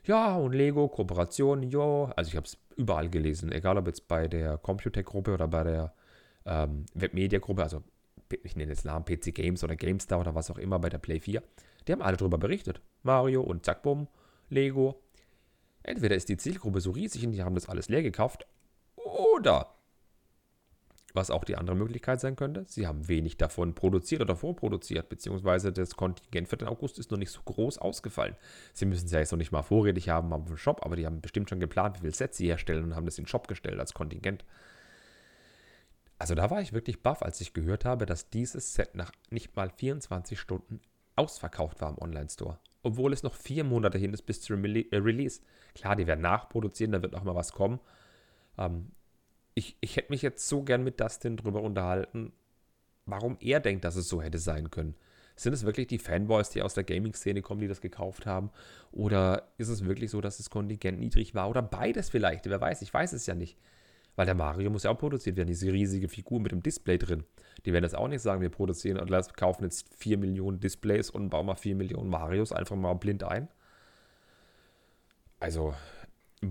[0.06, 2.12] ja, und Lego, Kooperation, jo.
[2.16, 5.94] Also ich habe es überall gelesen, egal ob jetzt bei der Computec-Gruppe oder bei der
[6.46, 7.84] ähm, Webmedia-Gruppe, also
[8.44, 11.20] ich nenne jetzt Namen PC Games oder GameStar oder was auch immer bei der Play
[11.20, 11.44] 4,
[11.88, 12.82] die haben alle darüber berichtet.
[13.04, 14.08] Mario und zack, bumm,
[14.50, 15.02] Lego.
[15.84, 18.46] Entweder ist die Zielgruppe so riesig und die haben das alles leer gekauft,
[19.06, 19.74] oder,
[21.14, 25.72] was auch die andere Möglichkeit sein könnte, sie haben wenig davon produziert oder vorproduziert, beziehungsweise
[25.72, 28.36] das Kontingent für den August ist noch nicht so groß ausgefallen.
[28.74, 31.22] Sie müssen es ja jetzt noch nicht mal vorrätig haben am Shop, aber die haben
[31.22, 33.80] bestimmt schon geplant, wie viele Sets sie herstellen und haben das in den Shop gestellt
[33.80, 34.44] als Kontingent.
[36.18, 39.56] Also da war ich wirklich baff, als ich gehört habe, dass dieses Set nach nicht
[39.56, 40.80] mal 24 Stunden
[41.16, 42.60] ausverkauft war im Online-Store.
[42.82, 45.42] Obwohl es noch vier Monate hin ist bis zum äh, Release.
[45.76, 47.80] Klar, die werden nachproduzieren, da wird noch mal was kommen.
[48.58, 48.92] Ähm,
[49.56, 52.34] ich, ich hätte mich jetzt so gern mit Dustin drüber unterhalten,
[53.06, 54.96] warum er denkt, dass es so hätte sein können.
[55.36, 58.52] Sind es wirklich die Fanboys, die aus der Gaming-Szene kommen, die das gekauft haben?
[58.92, 61.50] Oder ist es wirklich so, dass das Kontingent niedrig war?
[61.50, 62.46] Oder beides vielleicht?
[62.46, 63.58] Wer weiß, ich weiß es ja nicht.
[64.16, 67.24] Weil der Mario muss ja auch produziert werden, diese riesige Figur mit dem Display drin.
[67.66, 71.30] Die werden jetzt auch nicht sagen, wir produzieren und kaufen jetzt 4 Millionen Displays und
[71.30, 73.48] bauen mal 4 Millionen Marios einfach mal blind ein.
[75.40, 75.74] Also,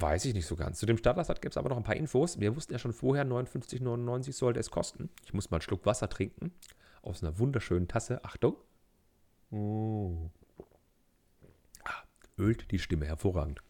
[0.01, 0.79] weiß ich nicht so ganz.
[0.79, 2.41] Zu dem Starter-Set gibt es aber noch ein paar Infos.
[2.41, 5.11] Wir wussten ja schon vorher, 59,99 sollte es kosten.
[5.25, 6.53] Ich muss mal einen Schluck Wasser trinken.
[7.03, 8.25] Aus einer wunderschönen Tasse.
[8.25, 8.57] Achtung.
[9.51, 10.27] Mm.
[11.85, 12.03] Ah,
[12.39, 13.63] ölt die Stimme hervorragend.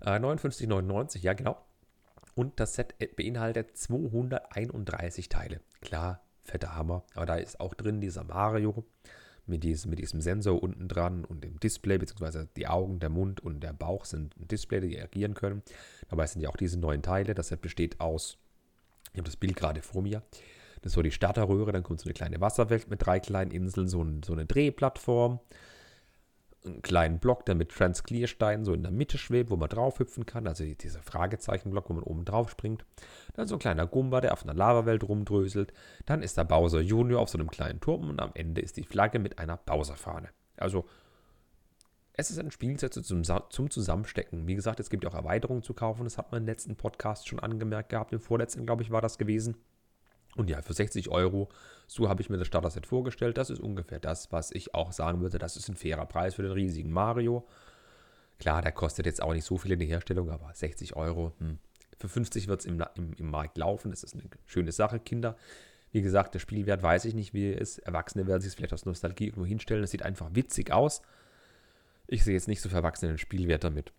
[0.00, 1.62] Äh, 59,99, ja genau.
[2.34, 5.60] Und das Set beinhaltet 231 Teile.
[5.80, 7.04] Klar, fetter Hammer.
[7.14, 8.84] Aber da ist auch drin dieser Mario
[9.46, 13.40] mit diesem, mit diesem Sensor unten dran und dem Display, beziehungsweise die Augen, der Mund
[13.40, 15.62] und der Bauch sind ein Display, die agieren können.
[16.08, 17.34] Dabei sind ja auch diese neuen Teile.
[17.34, 18.38] Das besteht aus,
[19.12, 20.22] ich habe das Bild gerade vor mir,
[20.82, 23.88] das ist so die Starterröhre, dann kommt so eine kleine Wasserwelt mit drei kleinen Inseln,
[23.88, 25.40] so, ein, so eine Drehplattform,
[26.66, 30.26] einen kleinen Block, der mit Transclear-Steinen so in der Mitte schwebt, wo man drauf hüpfen
[30.26, 32.84] kann, also dieser Fragezeichenblock, wo man oben drauf springt.
[33.34, 35.72] Dann so ein kleiner Gumba, der auf einer Lavawelt rumdröselt.
[36.04, 38.84] Dann ist der Bowser Junior auf so einem kleinen Turm und am Ende ist die
[38.84, 40.28] Flagge mit einer Bowser-Fahne.
[40.56, 40.86] Also
[42.18, 44.46] es ist ein Spielset zum, zum Zusammenstecken.
[44.46, 46.04] Wie gesagt, es gibt auch Erweiterungen zu kaufen.
[46.04, 48.12] Das hat man im letzten Podcast schon angemerkt gehabt.
[48.12, 49.56] Im vorletzten, glaube ich, war das gewesen.
[50.36, 51.48] Und ja, für 60 Euro,
[51.86, 53.38] so habe ich mir das Starter-Set vorgestellt.
[53.38, 55.38] Das ist ungefähr das, was ich auch sagen würde.
[55.38, 57.46] Das ist ein fairer Preis für den riesigen Mario.
[58.38, 61.32] Klar, der kostet jetzt auch nicht so viel in der Herstellung, aber 60 Euro.
[61.38, 61.58] Hm.
[61.98, 63.90] Für 50 wird es im, im, im Markt laufen.
[63.90, 65.36] Das ist eine schöne Sache, Kinder.
[65.90, 67.78] Wie gesagt, der Spielwert weiß ich nicht, wie er ist.
[67.78, 69.84] Erwachsene werden sich vielleicht aus Nostalgie irgendwo hinstellen.
[69.84, 71.00] Es sieht einfach witzig aus.
[72.06, 73.92] Ich sehe jetzt nicht so für Erwachsene einen Spielwert damit.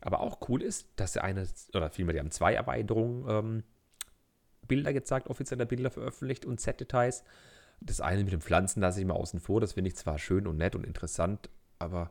[0.00, 3.62] Aber auch cool ist, dass er eine, oder vielmehr, die haben zwei Erweiterungen ähm,
[4.66, 7.24] Bilder gezeigt, offizielle Bilder veröffentlicht und Set-Details.
[7.80, 9.60] Das eine mit den Pflanzen lasse ich mal außen vor.
[9.60, 12.10] Das finde ich zwar schön und nett und interessant, aber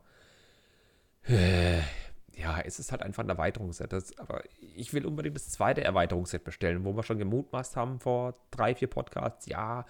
[1.24, 1.80] äh,
[2.36, 3.94] ja, es ist halt einfach ein Erweiterungsset.
[3.94, 4.44] Das, aber
[4.76, 8.90] ich will unbedingt das zweite Erweiterungsset bestellen, wo wir schon gemutmaßt haben vor drei, vier
[8.90, 9.46] Podcasts.
[9.46, 9.86] Ja,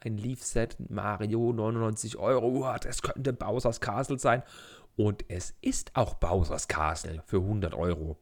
[0.00, 2.66] ein Leaf-Set, Mario, 99 Euro.
[2.82, 4.42] Das könnte Bowser's Castle sein.
[4.96, 8.18] Und es ist auch Bowser's Castle für 100 Euro.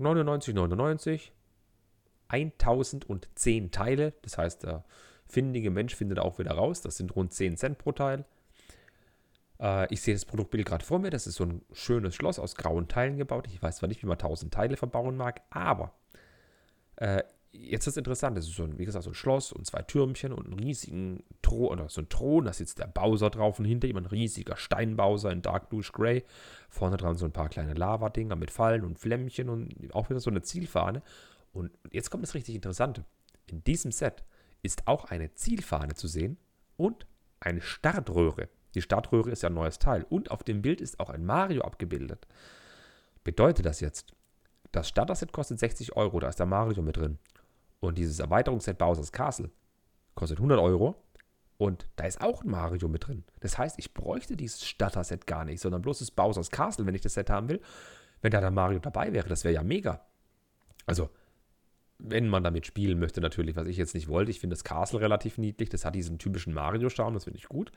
[0.00, 1.30] 99,99.
[2.34, 4.12] 1010 Teile.
[4.22, 4.84] Das heißt, der
[5.26, 6.80] findige Mensch findet auch wieder raus.
[6.80, 8.24] Das sind rund 10 Cent pro Teil.
[9.60, 11.10] Äh, ich sehe das Produktbild gerade vor mir.
[11.10, 13.46] Das ist so ein schönes Schloss aus grauen Teilen gebaut.
[13.48, 15.94] Ich weiß zwar nicht, wie man 1000 Teile verbauen mag, aber
[16.96, 18.36] äh, jetzt ist es interessant.
[18.36, 21.22] Das ist so ein, wie gesagt, so ein Schloss und zwei Türmchen und einen riesigen
[21.42, 22.44] Thron, oder so ein Thron.
[22.44, 26.24] Da sitzt der Bowser drauf und hinter ihm ein riesiger Steinbowser in Dark Bluish Gray.
[26.68, 30.30] Vorne dran so ein paar kleine Lava-Dinger mit Fallen und Flämmchen und auch wieder so
[30.30, 31.02] eine Zielfahne.
[31.54, 33.04] Und jetzt kommt das richtig Interessante.
[33.46, 34.24] In diesem Set
[34.62, 36.36] ist auch eine Zielfahne zu sehen
[36.76, 37.06] und
[37.40, 38.48] eine Startröhre.
[38.74, 40.04] Die Startröhre ist ja ein neues Teil.
[40.08, 42.26] Und auf dem Bild ist auch ein Mario abgebildet.
[43.22, 44.12] Bedeutet das jetzt,
[44.72, 47.18] das Starter-Set kostet 60 Euro, da ist der Mario mit drin.
[47.78, 49.50] Und dieses Erweiterungsset Bowser's Castle
[50.14, 50.96] kostet 100 Euro.
[51.56, 53.22] Und da ist auch ein Mario mit drin.
[53.38, 57.00] Das heißt, ich bräuchte dieses Starter-Set gar nicht, sondern bloß das Bowser's Castle, wenn ich
[57.00, 57.60] das Set haben will.
[58.22, 60.04] Wenn da der Mario dabei wäre, das wäre ja mega.
[60.86, 61.10] Also,
[61.98, 64.30] wenn man damit spielen möchte, natürlich, was ich jetzt nicht wollte.
[64.30, 65.68] Ich finde das Castle relativ niedlich.
[65.68, 67.72] Das hat diesen typischen Mario-Charme, das finde ich gut.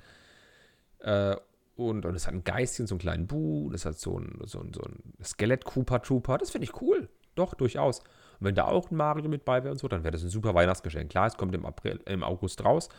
[1.00, 1.36] Äh,
[1.76, 4.60] und, und es hat ein Geistchen, so einen kleinen Bu, das hat so ein, so
[4.60, 6.40] ein, so ein Skelett-Koopa-Trooper.
[6.40, 7.08] Das finde ich cool.
[7.36, 8.00] Doch, durchaus.
[8.00, 10.30] Und wenn da auch ein Mario mit bei wäre und so, dann wäre das ein
[10.30, 11.12] super Weihnachtsgeschenk.
[11.12, 12.90] Klar, es kommt im, April, im August raus.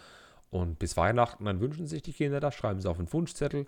[0.51, 3.67] Und bis Weihnachten, dann wünschen sich die Kinder das, schreiben sie auf einen Wunschzettel.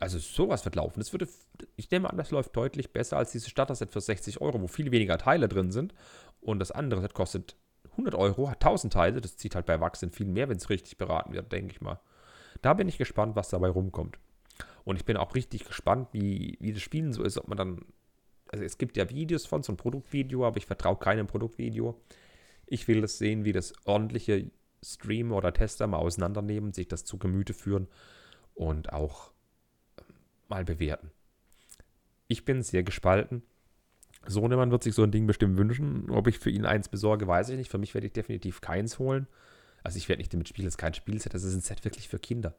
[0.00, 1.00] Also sowas wird laufen.
[1.00, 1.28] Das würde,
[1.76, 4.90] ich nehme an, das läuft deutlich besser als dieses Starter-Set für 60 Euro, wo viel
[4.90, 5.92] weniger Teile drin sind.
[6.40, 7.56] Und das andere Set kostet
[7.92, 9.20] 100 Euro, hat 1000 Teile.
[9.20, 12.00] Das zieht halt bei Erwachsenen viel mehr, wenn es richtig beraten wird, denke ich mal.
[12.62, 14.18] Da bin ich gespannt, was dabei rumkommt.
[14.84, 17.84] Und ich bin auch richtig gespannt, wie, wie das Spielen so ist, ob man dann.
[18.50, 22.00] Also es gibt ja Videos von, so ein Produktvideo, aber ich vertraue keinem Produktvideo.
[22.66, 24.50] Ich will das sehen, wie das ordentliche
[24.82, 27.88] Streamer oder Tester mal auseinandernehmen, sich das zu Gemüte führen
[28.54, 29.32] und auch
[29.98, 30.14] ähm,
[30.48, 31.10] mal bewerten.
[32.26, 33.42] Ich bin sehr gespalten.
[34.26, 36.10] Sohnemann wird sich so ein Ding bestimmt wünschen.
[36.10, 37.70] Ob ich für ihn eins besorge, weiß ich nicht.
[37.70, 39.26] Für mich werde ich definitiv keins holen.
[39.82, 42.08] Also ich werde nicht damit spielen, das ist kein Spielset, das ist ein Set wirklich
[42.08, 42.54] für Kinder.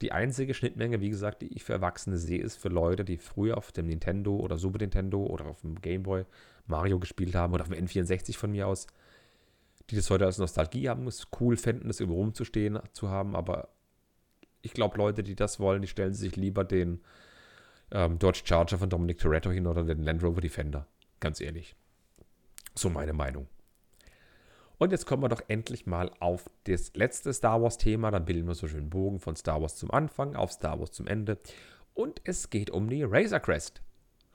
[0.00, 3.56] Die einzige Schnittmenge, wie gesagt, die ich für Erwachsene sehe, ist für Leute, die früher
[3.56, 6.24] auf dem Nintendo oder Super Nintendo oder auf dem Game Boy
[6.66, 8.86] Mario gespielt haben oder auf dem N64 von mir aus,
[9.90, 13.68] die das heute als Nostalgie haben, es cool fänden, das über rumzustehen zu haben, aber
[14.60, 17.00] ich glaube, Leute, die das wollen, die stellen sich lieber den
[17.92, 20.86] ähm, Dodge Charger von Dominic Toretto hin oder den Land Rover Defender.
[21.20, 21.76] Ganz ehrlich.
[22.74, 23.46] So meine Meinung.
[24.78, 28.10] Und jetzt kommen wir doch endlich mal auf das letzte Star Wars-Thema.
[28.10, 31.06] Dann bilden wir so schön Bogen von Star Wars zum Anfang auf Star Wars zum
[31.06, 31.38] Ende.
[31.94, 33.80] Und es geht um die Razor Crest.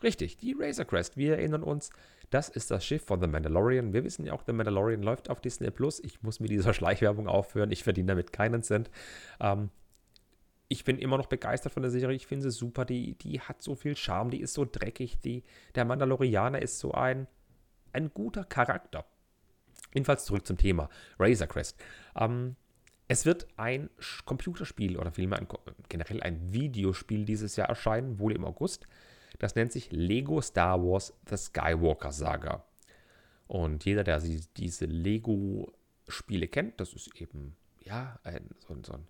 [0.04, 1.18] Richtig, die Razor Crest.
[1.18, 1.90] Wir erinnern uns,
[2.30, 3.92] das ist das Schiff von The Mandalorian.
[3.92, 6.00] Wir wissen ja auch, The Mandalorian läuft auf Disney Plus.
[6.00, 7.72] Ich muss mit dieser Schleichwerbung aufhören.
[7.72, 8.90] Ich verdiene damit keinen Cent.
[9.42, 9.70] Ähm,
[10.70, 12.16] ich bin immer noch begeistert von der Serie.
[12.16, 12.86] Ich finde sie super.
[12.86, 14.32] Die, die hat so viel Charme.
[14.32, 15.20] Die ist so dreckig.
[15.20, 15.44] Die,
[15.76, 17.28] der Mandalorianer ist so ein,
[17.94, 19.06] ein guter Charakter.
[19.94, 21.82] Jedenfalls zurück zum Thema Razor Crest.
[22.16, 22.56] Ähm,
[23.08, 23.90] es wird ein
[24.26, 25.48] Computerspiel oder vielmehr ein,
[25.88, 28.86] generell ein Videospiel dieses Jahr erscheinen, wohl im August.
[29.40, 32.66] Das nennt sich Lego Star Wars The Skywalker Saga.
[33.48, 39.08] Und jeder, der diese Lego-Spiele kennt, das ist eben, ja, ein, so, so ein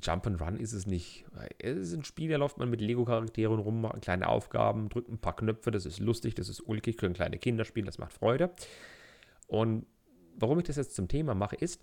[0.00, 1.24] Jump and Run ist es nicht.
[1.58, 5.18] Es ist ein Spiel, da läuft man mit Lego-Charakteren rum, macht kleine Aufgaben, drückt ein
[5.18, 8.50] paar Knöpfe, das ist lustig, das ist ulkig, können kleine Kinder spielen, das macht Freude.
[9.48, 9.86] Und
[10.36, 11.82] warum ich das jetzt zum Thema mache, ist,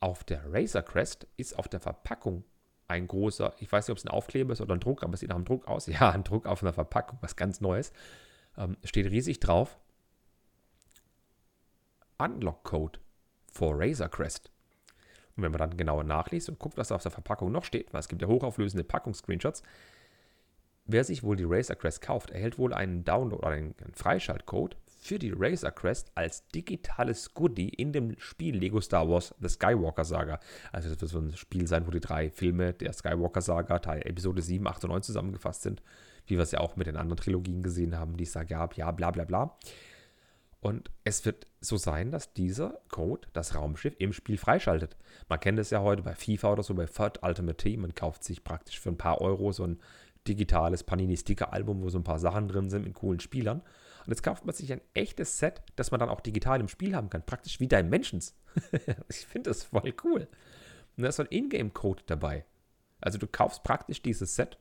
[0.00, 2.44] auf der Razor Crest ist auf der Verpackung
[2.88, 5.20] ein großer, ich weiß nicht, ob es ein Aufkleber ist oder ein Druck, aber es
[5.20, 5.86] sieht nach einem Druck aus.
[5.86, 7.92] Ja, ein Druck auf einer Verpackung, was ganz Neues.
[8.56, 9.78] Ähm, steht riesig drauf.
[12.18, 12.98] Unlock Code
[13.52, 14.50] for Razor Crest.
[15.40, 18.00] Und wenn man dann genauer nachliest und guckt, was auf der Verpackung noch steht, weil
[18.00, 19.62] es gibt ja hochauflösende Packungsscreenshots,
[20.84, 25.18] wer sich wohl die Razor Crest kauft, erhält wohl einen Download oder einen Freischaltcode für
[25.18, 30.40] die Razor Crest als digitales Goodie in dem Spiel Lego Star Wars The Skywalker Saga.
[30.72, 34.02] Also das wird so ein Spiel sein, wo die drei Filme der Skywalker Saga, Teil
[34.04, 35.82] Episode 7, 8 und 9 zusammengefasst sind,
[36.26, 38.76] wie wir es ja auch mit den anderen Trilogien gesehen haben, die es da gab,
[38.76, 39.56] ja, bla bla bla.
[40.60, 44.96] Und es wird so sein, dass dieser Code das Raumschiff im Spiel freischaltet.
[45.28, 47.80] Man kennt es ja heute bei FIFA oder so, bei Third Ultimate Team.
[47.80, 49.80] Man kauft sich praktisch für ein paar Euro so ein
[50.28, 53.60] digitales Panini-Sticker-Album, wo so ein paar Sachen drin sind mit coolen Spielern.
[53.60, 56.94] Und jetzt kauft man sich ein echtes Set, das man dann auch digital im Spiel
[56.94, 57.24] haben kann.
[57.24, 58.36] Praktisch wie dein Menschens.
[59.08, 60.28] ich finde das voll cool.
[60.96, 62.44] Und da ist so ein Ingame-Code dabei.
[63.00, 64.58] Also du kaufst praktisch dieses Set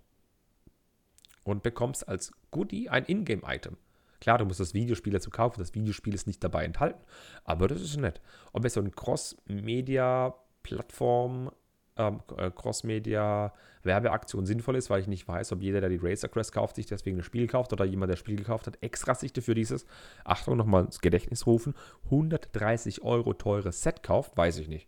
[1.43, 3.75] und bekommst als Goodie ein Ingame-Item.
[4.21, 5.59] Klar, du musst das Videospiel dazu kaufen.
[5.59, 7.01] Das Videospiel ist nicht dabei enthalten.
[7.43, 8.21] Aber das ist nett.
[8.53, 11.51] Ob es so ein Cross-Media-Plattform
[11.99, 16.53] ähm, äh, Cross-Media-Werbeaktion sinnvoll ist, weil ich nicht weiß, ob jeder, der die Razor Crest
[16.53, 19.33] kauft, sich deswegen ein Spiel kauft oder jemand, der das Spiel gekauft hat, extra sich
[19.33, 19.85] dafür dieses,
[20.23, 24.87] Achtung, nochmal ins Gedächtnis rufen, 130 Euro teures Set kauft, weiß ich nicht.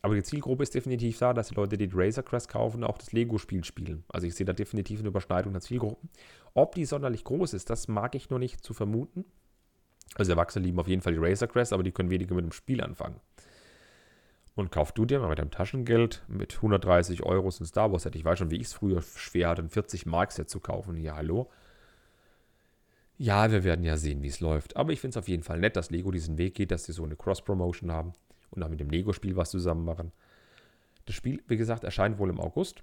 [0.00, 3.12] Aber die Zielgruppe ist definitiv da, dass die Leute, die Razor Crest kaufen, auch das
[3.12, 4.04] Lego-Spiel spielen.
[4.08, 6.08] Also ich sehe da definitiv eine Überschneidung der Zielgruppen.
[6.54, 9.24] Ob die sonderlich groß ist, das mag ich nur nicht zu vermuten.
[10.14, 12.52] Also Erwachsene lieben auf jeden Fall die Razor Crest, aber die können weniger mit dem
[12.52, 13.20] Spiel anfangen.
[14.54, 18.16] Und kauf du dir mal mit deinem Taschengeld mit 130 Euro ein Star Wars Set.
[18.16, 20.96] Ich weiß schon, wie ich es früher schwer hatte, ein 40 Mark Set zu kaufen.
[20.96, 21.50] Ja, hallo.
[23.18, 24.76] Ja, wir werden ja sehen, wie es läuft.
[24.76, 26.92] Aber ich finde es auf jeden Fall nett, dass Lego diesen Weg geht, dass sie
[26.92, 28.14] so eine Cross-Promotion haben
[28.50, 30.12] und auch mit dem Lego-Spiel was zusammen machen.
[31.06, 32.82] Das Spiel, wie gesagt, erscheint wohl im August.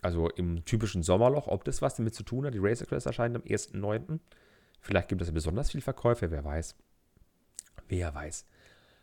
[0.00, 1.46] Also im typischen Sommerloch.
[1.46, 4.18] Ob das was damit zu tun hat, die Razor Crest erscheint am 1.9.
[4.80, 6.74] Vielleicht gibt es besonders viel Verkäufe, wer weiß.
[7.88, 8.46] Wer weiß.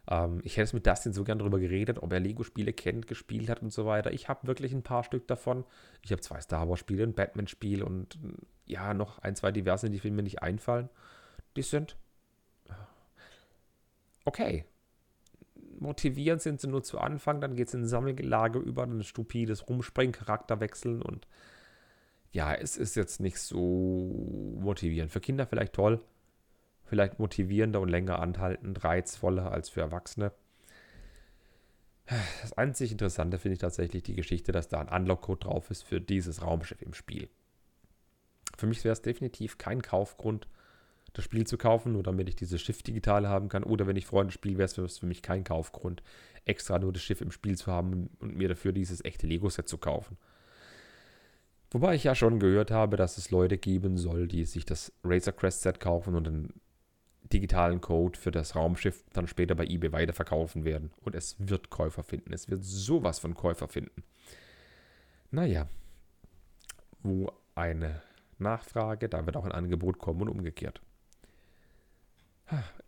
[0.09, 3.49] Ähm, ich hätte es mit Dustin so gern darüber geredet, ob er Lego-Spiele kennt, gespielt
[3.49, 4.11] hat und so weiter.
[4.11, 5.63] Ich habe wirklich ein paar Stück davon.
[6.03, 8.19] Ich habe zwei Star Wars-Spiele, ein Batman-Spiel und
[8.65, 10.89] ja, noch ein, zwei diverse, die mir nicht einfallen.
[11.55, 11.95] Die sind
[14.25, 14.65] okay.
[15.79, 20.11] Motivierend sind sie nur zu Anfang, dann geht es in Sammelgelage über, ein stupides Rumspringen,
[20.11, 21.27] Charakterwechseln und
[22.31, 25.11] ja, es ist jetzt nicht so motivierend.
[25.11, 26.01] Für Kinder vielleicht toll,
[26.83, 30.31] vielleicht motivierender und länger anhaltend, reizvoller als für Erwachsene.
[32.41, 36.01] Das einzig Interessante finde ich tatsächlich die Geschichte, dass da ein Unlock-Code drauf ist für
[36.01, 37.29] dieses Raumschiff im Spiel.
[38.57, 40.47] Für mich wäre es definitiv kein Kaufgrund,
[41.13, 43.63] das Spiel zu kaufen, nur damit ich dieses Schiff digital haben kann.
[43.63, 46.03] Oder wenn ich Freunde spiele, wäre es für mich kein Kaufgrund,
[46.45, 49.77] extra nur das Schiff im Spiel zu haben und mir dafür dieses echte Lego-Set zu
[49.77, 50.17] kaufen.
[51.71, 55.33] Wobei ich ja schon gehört habe, dass es Leute geben soll, die sich das Razor
[55.33, 56.53] Crest Set kaufen und einen
[57.31, 60.91] digitalen Code für das Raumschiff dann später bei eBay weiterverkaufen werden.
[61.01, 62.33] Und es wird Käufer finden.
[62.33, 64.03] Es wird sowas von Käufer finden.
[65.29, 65.67] Naja,
[67.03, 68.01] wo eine
[68.39, 70.81] Nachfrage, da wird auch ein Angebot kommen und umgekehrt.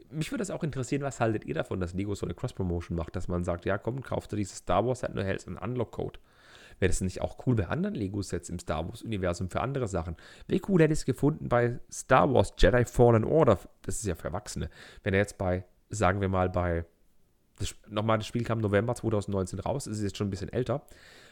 [0.10, 3.16] Mich würde es auch interessieren, was haltet ihr davon, dass Lego so eine Cross-Promotion macht,
[3.16, 6.20] dass man sagt, ja komm, kauf dir dieses Star Wars-Set und du hältst einen Unlock-Code.
[6.80, 10.18] Wäre das nicht auch cool bei anderen Lego-Sets im Star Wars-Universum für andere Sachen?
[10.48, 13.60] Wie cool hätte ich es gefunden bei Star Wars Jedi Fallen Order?
[13.84, 14.70] Das ist ja für Erwachsene.
[15.04, 16.86] Wenn er jetzt bei, sagen wir mal, bei.
[17.60, 20.84] Das, nochmal, das Spiel kam November 2019 raus, ist jetzt schon ein bisschen älter.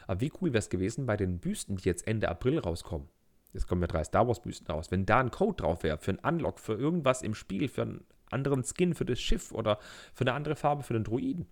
[0.06, 3.08] Aber wie cool wäre es gewesen bei den Büsten, die jetzt Ende April rauskommen?
[3.52, 4.92] Jetzt kommen ja drei Star Wars-Büsten raus.
[4.92, 8.04] Wenn da ein Code drauf wäre für ein Unlock, für irgendwas im Spiel, für ein
[8.30, 9.78] anderen Skin für das Schiff oder
[10.14, 11.46] für eine andere Farbe für den Druiden.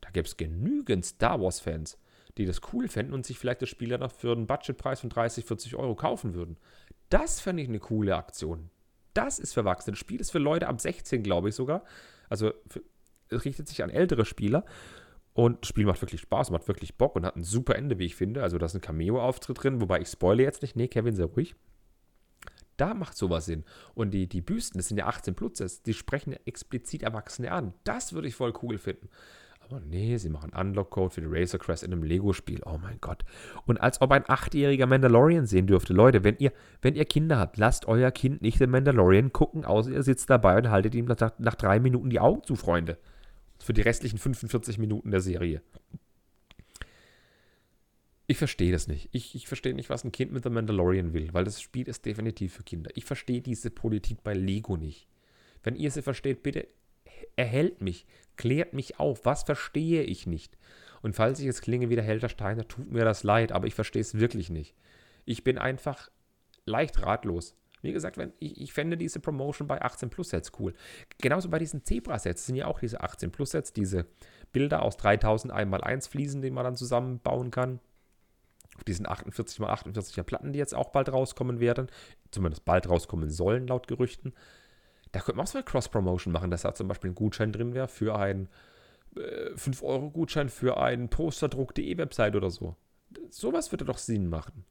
[0.00, 1.98] Da gäbe es genügend Star Wars-Fans,
[2.36, 5.44] die das cool fänden und sich vielleicht das Spiel dann für einen Budgetpreis von 30,
[5.44, 6.56] 40 Euro kaufen würden.
[7.10, 8.70] Das fände ich eine coole Aktion.
[9.14, 9.92] Das ist für Erwachsene.
[9.92, 11.84] Das Spiel ist für Leute ab 16, glaube ich sogar.
[12.28, 12.52] Also
[13.28, 14.64] es richtet sich an ältere Spieler.
[15.32, 18.06] Und das Spiel macht wirklich Spaß, macht wirklich Bock und hat ein super Ende, wie
[18.06, 18.42] ich finde.
[18.42, 20.76] Also da ist ein Cameo-Auftritt drin, wobei ich spoile jetzt nicht.
[20.76, 21.56] Nee, Kevin, sehr ruhig.
[22.76, 23.64] Da macht sowas Sinn.
[23.94, 27.74] Und die, die Büsten, das sind ja 18 Plus, die sprechen explizit Erwachsene an.
[27.84, 29.08] Das würde ich voll cool finden.
[29.60, 32.60] Aber nee, sie machen Unlock-Code für die Razor Crest in einem Lego-Spiel.
[32.66, 33.24] Oh mein Gott.
[33.64, 35.94] Und als ob ein achtjähriger Mandalorian sehen dürfte.
[35.94, 39.90] Leute, wenn ihr, wenn ihr Kinder habt, lasst euer Kind nicht den Mandalorian gucken, außer
[39.90, 42.98] ihr sitzt dabei und haltet ihm nach, nach drei Minuten die Augen zu, Freunde.
[43.58, 45.62] Für die restlichen 45 Minuten der Serie.
[48.26, 49.08] Ich verstehe das nicht.
[49.12, 52.06] Ich, ich verstehe nicht, was ein Kind mit The Mandalorian will, weil das Spiel ist
[52.06, 52.90] definitiv für Kinder.
[52.94, 55.06] Ich verstehe diese Politik bei Lego nicht.
[55.62, 56.66] Wenn ihr sie versteht, bitte
[57.36, 58.06] erhält mich,
[58.36, 59.24] klärt mich auf.
[59.24, 60.56] Was verstehe ich nicht?
[61.02, 63.74] Und falls ich jetzt klinge wie der Helter Steiner, tut mir das leid, aber ich
[63.74, 64.74] verstehe es wirklich nicht.
[65.26, 66.10] Ich bin einfach
[66.64, 67.54] leicht ratlos.
[67.82, 70.72] Wie gesagt, wenn, ich, ich fände diese Promotion bei 18 Plus Sets cool.
[71.20, 74.06] Genauso bei diesen Zebra-Sets sind ja auch diese 18 Plus Sets, diese
[74.52, 77.80] Bilder aus 3000 1x1 Fliesen, die man dann zusammenbauen kann.
[78.76, 81.88] Auf diesen 48x48er Platten, die jetzt auch bald rauskommen werden,
[82.30, 84.32] zumindest bald rauskommen sollen, laut Gerüchten.
[85.12, 87.72] Da könnte man auch so eine Cross-Promotion machen, dass da zum Beispiel ein Gutschein drin
[87.72, 88.48] wäre für einen
[89.16, 92.74] äh, 5-Euro-Gutschein für einen Posterdruck.de Website oder so.
[93.30, 94.64] Sowas würde doch Sinn machen.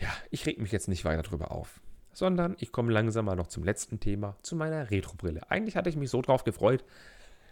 [0.00, 1.80] Ja, ich reg mich jetzt nicht weiter drüber auf,
[2.12, 5.50] sondern ich komme langsam mal noch zum letzten Thema, zu meiner Retro-Brille.
[5.50, 6.84] Eigentlich hatte ich mich so drauf gefreut,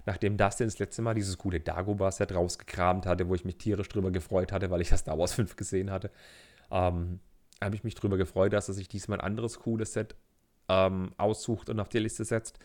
[0.07, 4.11] nachdem Dustin das letzte Mal dieses coole Dagobah-Set rausgekramt hatte, wo ich mich tierisch drüber
[4.11, 6.11] gefreut hatte, weil ich das Star Wars 5 gesehen hatte,
[6.71, 7.21] ähm,
[7.63, 10.15] habe ich mich drüber gefreut, dass er sich diesmal ein anderes cooles Set
[10.69, 12.59] ähm, aussucht und auf die Liste setzt.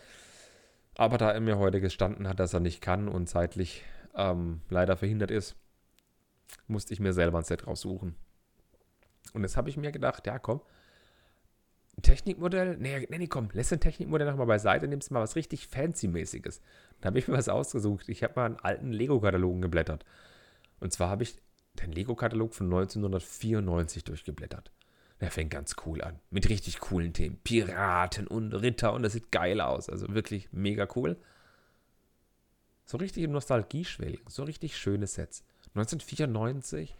[0.95, 3.83] Aber da er mir heute gestanden hat, dass er nicht kann und zeitlich
[4.15, 5.55] ähm, leider verhindert ist,
[6.67, 8.15] musste ich mir selber ein Set raussuchen.
[9.33, 10.61] Und jetzt habe ich mir gedacht, ja komm,
[12.01, 16.61] Technikmodell, nee, nee, nee, komm, lass den Technikmodell nochmal beiseite, nimmst mal was richtig Fancy-mäßiges.
[16.99, 18.09] Da habe ich mir was ausgesucht.
[18.09, 20.05] Ich habe mal einen alten Lego-Katalogen geblättert.
[20.79, 21.35] Und zwar habe ich
[21.73, 24.71] den Lego-Katalog von 1994 durchgeblättert.
[25.19, 26.19] Der fängt ganz cool an.
[26.31, 27.39] Mit richtig coolen Themen.
[27.43, 29.87] Piraten und Ritter und das sieht geil aus.
[29.87, 31.17] Also wirklich mega cool.
[32.85, 34.25] So richtig im Nostalgie-Schwelgen.
[34.27, 35.43] So richtig schöne Sets.
[35.75, 36.95] 1994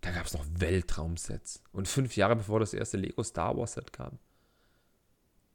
[0.00, 1.62] da gab es noch Weltraumsets.
[1.72, 4.18] Und fünf Jahre bevor das erste Lego Star Wars Set kam.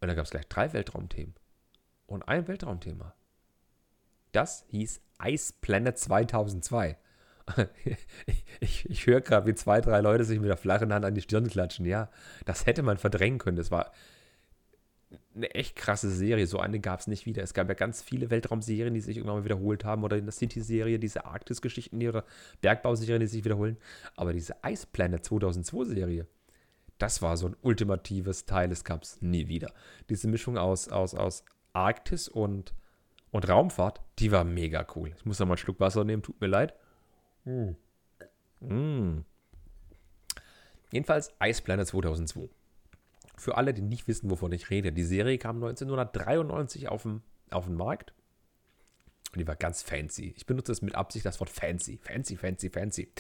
[0.01, 1.36] Und da gab es gleich drei Weltraumthemen.
[2.08, 3.15] Und ein Weltraumthema.
[4.32, 6.97] Das hieß Ice Planet 2002.
[7.86, 7.97] ich,
[8.60, 11.21] ich, ich höre gerade, wie zwei, drei Leute sich mit der flachen Hand an die
[11.21, 11.86] Stirn klatschen.
[11.86, 12.10] Ja,
[12.45, 13.58] das hätte man verdrängen können.
[13.58, 13.91] Das war
[15.36, 16.47] eine echt krasse Serie.
[16.47, 17.43] So eine gab es nicht wieder.
[17.43, 20.04] Es gab ja ganz viele Weltraumserien, die sich irgendwann mal wiederholt haben.
[20.04, 22.26] Oder in der City-Serie, diese Arktis-Geschichten oder
[22.62, 23.78] Bergbauserien, die sich wiederholen.
[24.15, 26.28] Aber diese Ice Planet 2002-Serie,
[26.97, 29.21] das war so ein ultimatives Teil des Cups.
[29.21, 29.73] Nie wieder.
[30.10, 32.73] Diese Mischung aus, aus, aus Arktis und,
[33.32, 35.12] und Raumfahrt, die war mega cool.
[35.17, 36.73] Ich muss noch mal ein Schluck Wasser nehmen, tut mir leid.
[37.45, 37.71] Mm.
[38.62, 39.26] Mm.
[40.91, 42.49] Jedenfalls Ice Planet 2002.
[43.36, 47.65] Für alle, die nicht wissen, wovon ich rede, die Serie kam 1993 auf den, auf
[47.65, 48.13] den Markt.
[49.32, 50.34] Und die war ganz fancy.
[50.38, 51.98] Ich benutze es mit Absicht das Wort fancy.
[51.98, 53.12] Fancy, fancy, fancy.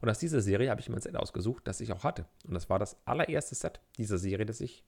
[0.00, 2.24] Und aus dieser Serie habe ich mir ein Set ausgesucht, das ich auch hatte.
[2.46, 4.82] Und das war das allererste Set dieser Serie, das ich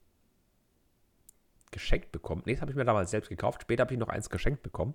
[1.71, 2.43] geschenkt bekommen.
[2.47, 3.63] Nee, das habe ich mir damals selbst gekauft.
[3.63, 4.95] Später habe ich noch eins geschenkt bekommen.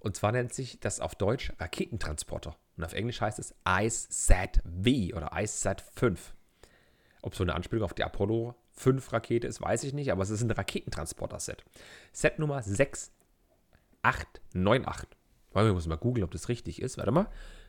[0.00, 2.56] Und zwar nennt sich das auf Deutsch Raketentransporter.
[2.76, 6.34] Und auf Englisch heißt es IceSat V oder IceSat 5.
[7.22, 10.30] Ob so eine Anspielung auf die Apollo 5 Rakete ist, weiß ich nicht, aber es
[10.30, 11.64] ist ein Raketentransporter-Set.
[12.12, 15.08] Set Nummer 6898.
[15.54, 16.98] Ich muss mal googeln, ob das richtig ist.
[16.98, 17.26] Warte mal.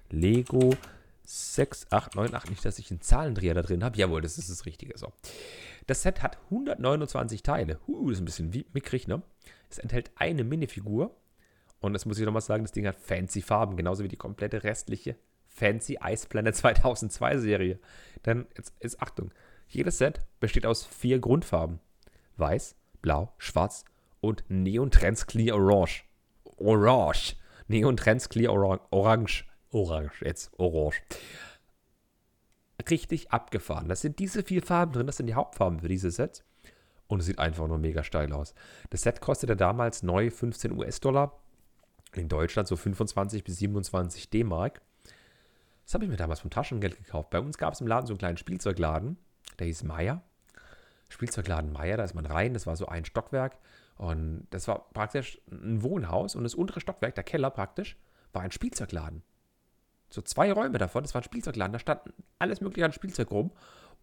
[0.09, 0.75] Lego
[1.23, 2.49] 6898.
[2.49, 3.97] Nicht, dass ich einen Zahlendreher da drin habe.
[3.97, 4.97] Jawohl, das ist das Richtige.
[4.97, 5.11] So.
[5.87, 7.79] Das Set hat 129 Teile.
[7.87, 9.23] Uh, das ist ein bisschen mickrig, ne?
[9.69, 11.15] Es enthält eine Minifigur.
[11.79, 14.63] Und das muss ich nochmal sagen, das Ding hat fancy Farben, genauso wie die komplette
[14.63, 15.15] restliche
[15.49, 17.79] fancy Ice Planet 2002 Serie.
[18.25, 19.31] Denn, jetzt, jetzt Achtung,
[19.67, 21.79] jedes Set besteht aus vier Grundfarben.
[22.37, 23.85] Weiß, Blau, Schwarz
[24.21, 26.05] und Neon Trans Clear Orange.
[26.57, 27.35] Orange.
[27.67, 28.81] Neon Trans Clear Orange.
[28.91, 29.45] Orange.
[29.71, 31.01] Orange, jetzt Orange.
[32.89, 33.87] Richtig abgefahren.
[33.87, 36.43] Das sind diese vier Farben drin, das sind die Hauptfarben für diese Sets.
[37.07, 38.53] Und es sieht einfach nur mega steil aus.
[38.89, 41.39] Das Set kostete damals neu 15 US-Dollar.
[42.13, 44.81] In Deutschland so 25 bis 27 D-Mark.
[45.89, 47.31] Das habe ich mir damals vom Taschengeld gekauft.
[47.31, 49.17] Bei uns gab es im Laden so einen kleinen Spielzeugladen,
[49.57, 50.21] der hieß Meier.
[51.07, 53.57] Spielzeugladen Meier, da ist man rein, das war so ein Stockwerk
[53.97, 57.97] und das war praktisch ein Wohnhaus und das untere Stockwerk, der Keller praktisch,
[58.33, 59.23] war ein Spielzeugladen.
[60.11, 62.01] So zwei Räume davon, das war ein Spielzeugladen, da stand
[62.37, 63.51] alles mögliche an Spielzeug rum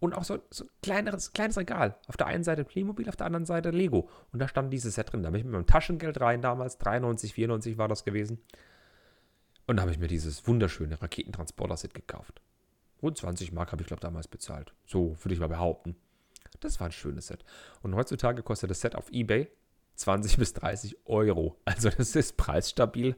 [0.00, 1.94] und auch so, so ein kleineres, kleines Regal.
[2.08, 4.08] Auf der einen Seite Playmobil, auf der anderen Seite Lego.
[4.32, 5.22] Und da stand dieses Set drin.
[5.22, 8.40] Da habe ich mit meinem Taschengeld rein damals, 93, 94 war das gewesen.
[9.66, 12.40] Und da habe ich mir dieses wunderschöne Raketentransporter-Set gekauft.
[13.02, 14.72] Rund 20 Mark habe ich, glaube damals bezahlt.
[14.86, 15.96] So würde ich mal behaupten.
[16.60, 17.44] Das war ein schönes Set.
[17.82, 19.50] Und heutzutage kostet das Set auf Ebay
[19.96, 21.56] 20 bis 30 Euro.
[21.64, 23.16] Also das ist preisstabil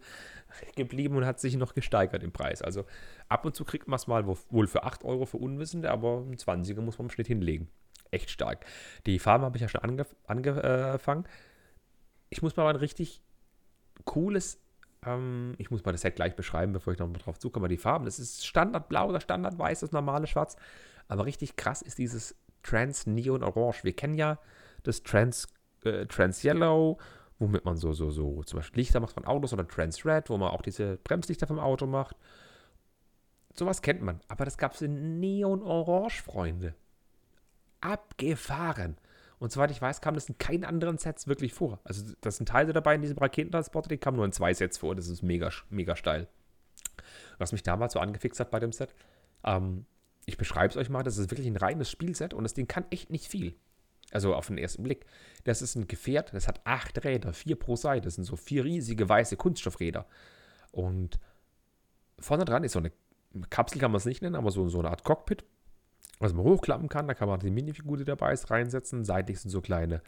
[0.76, 2.62] geblieben und hat sich noch gesteigert im Preis.
[2.62, 2.84] Also
[3.28, 6.36] ab und zu kriegt man es mal wohl für 8 Euro für Unwissende, aber ein
[6.36, 7.68] 20er muss man im Schnitt hinlegen.
[8.10, 8.64] Echt stark.
[9.06, 11.26] Die Farben habe ich ja schon angef angefangen.
[12.30, 13.22] Ich muss mal ein richtig
[14.04, 14.60] cooles,
[15.04, 17.68] ähm, ich muss mal das Set gleich beschreiben, bevor ich nochmal drauf zukomme.
[17.68, 20.56] Die Farben, das ist Standardblau, das Standardweiß, das normale Schwarz.
[21.08, 23.84] Aber richtig krass ist dieses Trans Neon Orange.
[23.84, 24.38] Wir kennen ja
[24.82, 25.46] das Trans,
[25.84, 26.98] äh, Trans Yellow,
[27.38, 30.36] womit man so, so, so zum Beispiel Lichter macht von Autos oder Trans Red, wo
[30.36, 32.16] man auch diese Bremslichter vom Auto macht.
[33.54, 34.20] Sowas kennt man.
[34.28, 36.74] Aber das gab es in Neon Orange, Freunde.
[37.80, 38.96] Abgefahren.
[39.38, 41.78] Und soweit ich weiß, kam das in keinen anderen Sets wirklich vor.
[41.84, 44.94] Also, das sind Teile dabei in diesem Raketentransporter, die kamen nur in zwei Sets vor.
[44.94, 46.28] Das ist mega, mega steil.
[47.38, 48.94] Was mich damals so angefixt hat bei dem Set,
[49.44, 49.86] ähm,
[50.26, 52.84] ich beschreibe es euch mal, das ist wirklich ein reines Spielset und das Ding kann
[52.90, 53.54] echt nicht viel.
[54.10, 55.04] Also auf den ersten Blick.
[55.44, 58.06] Das ist ein Gefährt, das hat acht Räder, vier pro Seite.
[58.06, 60.06] Das sind so vier riesige weiße Kunststoffräder.
[60.72, 61.18] Und
[62.18, 62.92] vorne dran ist so eine
[63.50, 65.44] Kapsel, kann man es nicht nennen, aber so, so eine Art Cockpit,
[66.18, 67.08] was man hochklappen kann.
[67.08, 69.04] Da kann man die Minifigur, die dabei ist, reinsetzen.
[69.04, 70.02] Seitlich sind so kleine,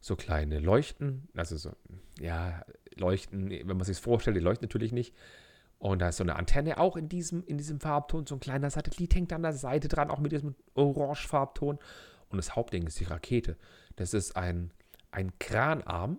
[0.00, 1.28] so kleine Leuchten.
[1.34, 1.72] Also so,
[2.20, 2.62] ja,
[2.94, 5.14] Leuchten, wenn man sich vorstellt, die leuchten natürlich nicht.
[5.78, 8.26] Und da ist so eine Antenne auch in diesem, in diesem Farbton.
[8.26, 11.78] So ein kleiner Satellit hängt an der Seite dran, auch mit diesem Orange-Farbton.
[12.28, 13.56] Und das Hauptding ist die Rakete.
[13.96, 14.72] Das ist ein,
[15.10, 16.18] ein Kranarm,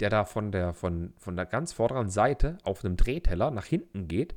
[0.00, 4.06] der da von der, von, von der ganz vorderen Seite auf einem Drehteller nach hinten
[4.06, 4.36] geht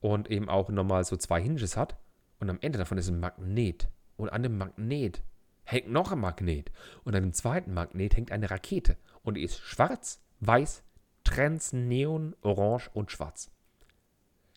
[0.00, 1.96] und eben auch nochmal so zwei Hinges hat.
[2.44, 3.88] Und am Ende davon ist ein Magnet.
[4.18, 5.22] Und an dem Magnet
[5.64, 6.70] hängt noch ein Magnet.
[7.02, 8.98] Und an dem zweiten Magnet hängt eine Rakete.
[9.22, 10.82] Und die ist schwarz, weiß,
[11.24, 13.50] trans, neon, orange und schwarz.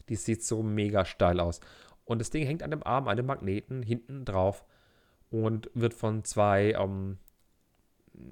[0.10, 1.62] Die sieht so mega steil aus.
[2.04, 4.66] Und das Ding hängt an dem Arm, an dem Magneten hinten drauf
[5.30, 7.20] und wird von zwei ähm,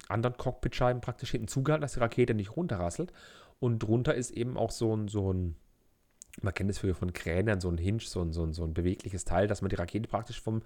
[0.09, 3.13] anderen Cockpitscheiben praktisch hinten zugehalten, dass die Rakete nicht runterrasselt.
[3.61, 5.55] Und drunter ist eben auch so ein, so ein
[6.41, 9.25] man kennt es von Kränen, so ein Hinge, so ein, so, ein, so ein bewegliches
[9.25, 10.61] Teil, dass man die Rakete praktisch vom,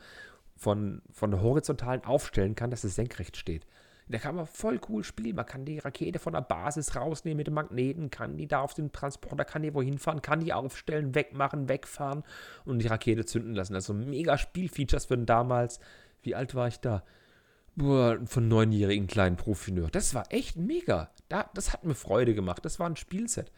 [0.56, 3.66] von, von der horizontalen aufstellen kann, dass es senkrecht steht.
[4.12, 5.36] Da kann man voll cool spielen.
[5.36, 8.74] Man kann die Rakete von der Basis rausnehmen mit dem Magneten, kann die da auf
[8.74, 12.24] den Transporter, kann die wohin fahren, kann die aufstellen, wegmachen, wegfahren
[12.66, 13.76] und die Rakete zünden lassen.
[13.76, 15.80] Also mega Spielfeatures für damals
[16.24, 17.04] wie alt war ich da?
[17.76, 19.90] Boah, von neunjährigen kleinen Profineur.
[19.90, 21.12] Das war echt mega.
[21.30, 22.66] Da, das hat mir Freude gemacht.
[22.66, 23.52] Das war ein Spielset.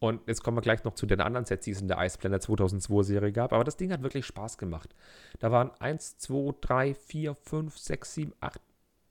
[0.00, 2.18] Und jetzt kommen wir gleich noch zu den anderen Sets, die es in der Ice
[2.18, 3.52] Planet 2002 Serie gab.
[3.52, 4.94] Aber das Ding hat wirklich Spaß gemacht.
[5.38, 8.60] Da waren 1, 2, 3, 4, 5, 6, 7, 8,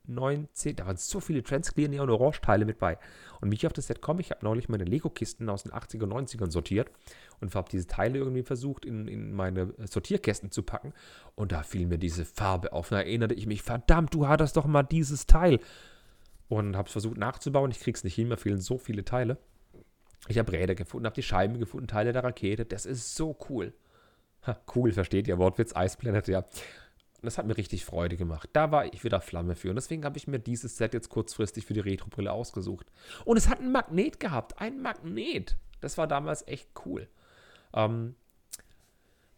[0.06, 2.98] 19, da waren so viele Transclear Neon Orange Teile mit bei.
[3.40, 6.06] Und wie ich auf das Set komme, ich habe neulich meine Lego-Kisten aus den 80er,
[6.06, 6.90] 90ern sortiert
[7.40, 10.92] und habe diese Teile irgendwie versucht, in, in meine Sortierkästen zu packen.
[11.34, 12.90] Und da fiel mir diese Farbe auf.
[12.90, 15.60] Da erinnerte ich mich, verdammt, du hattest doch mal dieses Teil.
[16.48, 17.70] Und habe es versucht nachzubauen.
[17.70, 19.38] Ich krieg's nicht hin, mir fehlen so viele Teile.
[20.28, 22.64] Ich habe Räder gefunden, habe die Scheiben gefunden, Teile der Rakete.
[22.64, 23.74] Das ist so cool.
[24.46, 26.44] Ha, cool, versteht ihr Wortwitz, Ice Planet, ja.
[27.22, 28.50] Das hat mir richtig Freude gemacht.
[28.52, 29.70] Da war ich wieder Flamme für.
[29.70, 32.86] Und deswegen habe ich mir dieses Set jetzt kurzfristig für die Retro-Brille ausgesucht.
[33.24, 34.60] Und es hat ein Magnet gehabt.
[34.60, 35.56] Ein Magnet.
[35.80, 37.08] Das war damals echt cool.
[37.72, 38.14] Ähm,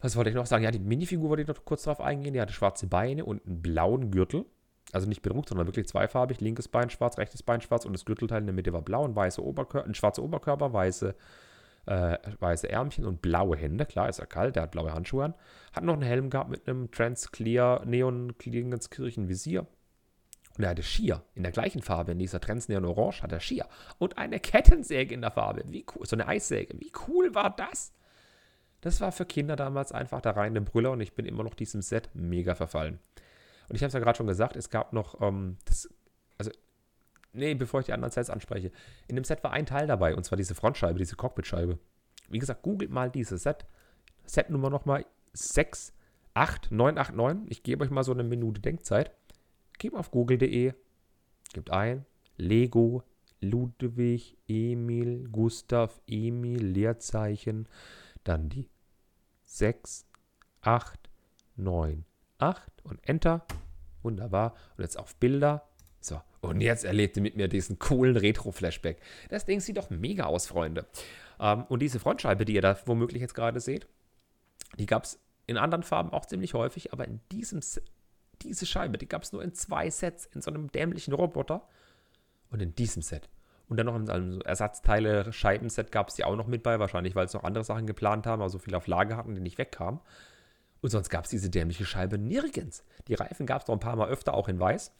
[0.00, 0.64] was wollte ich noch sagen?
[0.64, 2.34] Ja, die Minifigur wollte ich noch kurz drauf eingehen.
[2.34, 4.46] Die hatte schwarze Beine und einen blauen Gürtel.
[4.92, 6.40] Also nicht bedruckt, sondern wirklich zweifarbig.
[6.40, 9.16] Linkes Bein schwarz, rechtes Bein schwarz und das Gürtelteil in der Mitte war blau und
[9.16, 11.14] weiße Oberkörper, ein schwarzer Oberkörper, weiße
[11.86, 13.86] äh, weiße Ärmchen und blaue Hände.
[13.86, 15.34] Klar, ist er kalt, der hat blaue Handschuhe an.
[15.72, 19.66] Hat noch einen Helm gehabt mit einem Transclear Neon Klingenskirchen Visier.
[20.56, 23.40] Und er hatte Skier in der gleichen Farbe, in dieser Trans Neon Orange hat er
[23.40, 23.66] Skier.
[23.98, 25.62] Und eine Kettensäge in der Farbe.
[25.66, 26.74] Wie cool, so eine Eissäge.
[26.80, 27.92] Wie cool war das?
[28.80, 31.42] Das war für Kinder damals einfach da rein in den Brüller und ich bin immer
[31.42, 32.98] noch diesem Set mega verfallen.
[33.68, 35.88] Und ich habe es ja gerade schon gesagt, es gab noch, ähm, das,
[36.38, 36.50] also
[37.36, 38.72] Nee, bevor ich die anderen Sets anspreche.
[39.08, 41.78] In dem Set war ein Teil dabei, und zwar diese Frontscheibe, diese Cockpitscheibe.
[42.30, 43.66] Wie gesagt, googelt mal dieses Set.
[44.24, 45.04] Setnummer nochmal
[45.34, 47.50] 68989.
[47.50, 49.12] Ich gebe euch mal so eine Minute Denkzeit.
[49.78, 50.72] Gebt auf google.de,
[51.52, 52.06] gebt ein
[52.38, 53.02] Lego
[53.42, 57.68] Ludwig Emil Gustav Emil Leerzeichen,
[58.24, 58.70] dann die
[59.44, 60.06] 6,
[62.38, 63.46] 8, 9, 8 und Enter
[64.06, 64.54] Wunderbar.
[64.76, 65.68] Und jetzt auf Bilder.
[66.00, 69.00] So, und jetzt erlebt ihr mit mir diesen coolen Retro-Flashback.
[69.30, 70.86] Das Ding sieht doch mega aus, Freunde.
[71.40, 73.88] Ähm, und diese Frontscheibe, die ihr da womöglich jetzt gerade seht,
[74.78, 75.18] die gab es
[75.48, 77.60] in anderen Farben auch ziemlich häufig, aber in diesem,
[78.42, 81.68] diese Scheibe, die gab es nur in zwei Sets, in so einem dämlichen Roboter
[82.50, 83.28] und in diesem Set.
[83.68, 87.16] Und dann noch in einem Ersatzteile Scheibenset gab es die auch noch mit bei, wahrscheinlich,
[87.16, 89.58] weil es noch andere Sachen geplant haben, aber so viel auf Lager hatten, die nicht
[89.58, 89.98] wegkamen.
[90.80, 92.84] Und sonst gab es diese dämliche Scheibe nirgends.
[93.08, 94.92] Die Reifen gab es noch ein paar Mal öfter, auch in weiß.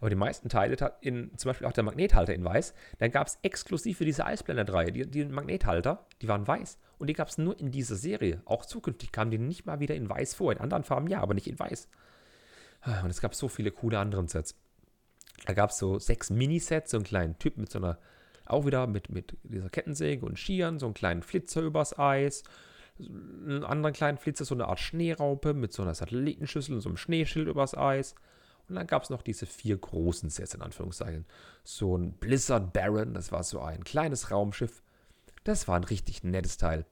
[0.00, 3.38] Aber die meisten Teile, in, zum Beispiel auch der Magnethalter in weiß, dann gab es
[3.42, 6.78] exklusiv für diese Eisblender-Reihe, die, die Magnethalter, die waren weiß.
[6.98, 8.42] Und die gab es nur in dieser Serie.
[8.44, 10.52] Auch zukünftig kamen die nicht mal wieder in weiß vor.
[10.52, 11.88] In anderen Farben ja, aber nicht in weiß.
[12.82, 14.54] Ah, und es gab so viele coole anderen Sets.
[15.46, 17.98] Da gab es so sechs Minisets, so einen kleinen Typ mit so einer,
[18.44, 22.42] auch wieder mit, mit dieser Kettensäge und Skiern, so einen kleinen Flitzer übers Eis,
[23.00, 26.96] einen anderen kleinen Flitzer, so eine Art Schneeraupe mit so einer Satellitenschüssel und so einem
[26.96, 28.14] Schneeschild übers Eis.
[28.68, 31.24] Und dann gab es noch diese vier großen Sets in Anführungszeichen.
[31.64, 34.82] So ein Blizzard Baron, das war so ein kleines Raumschiff.
[35.44, 36.84] Das war ein richtig nettes Teil.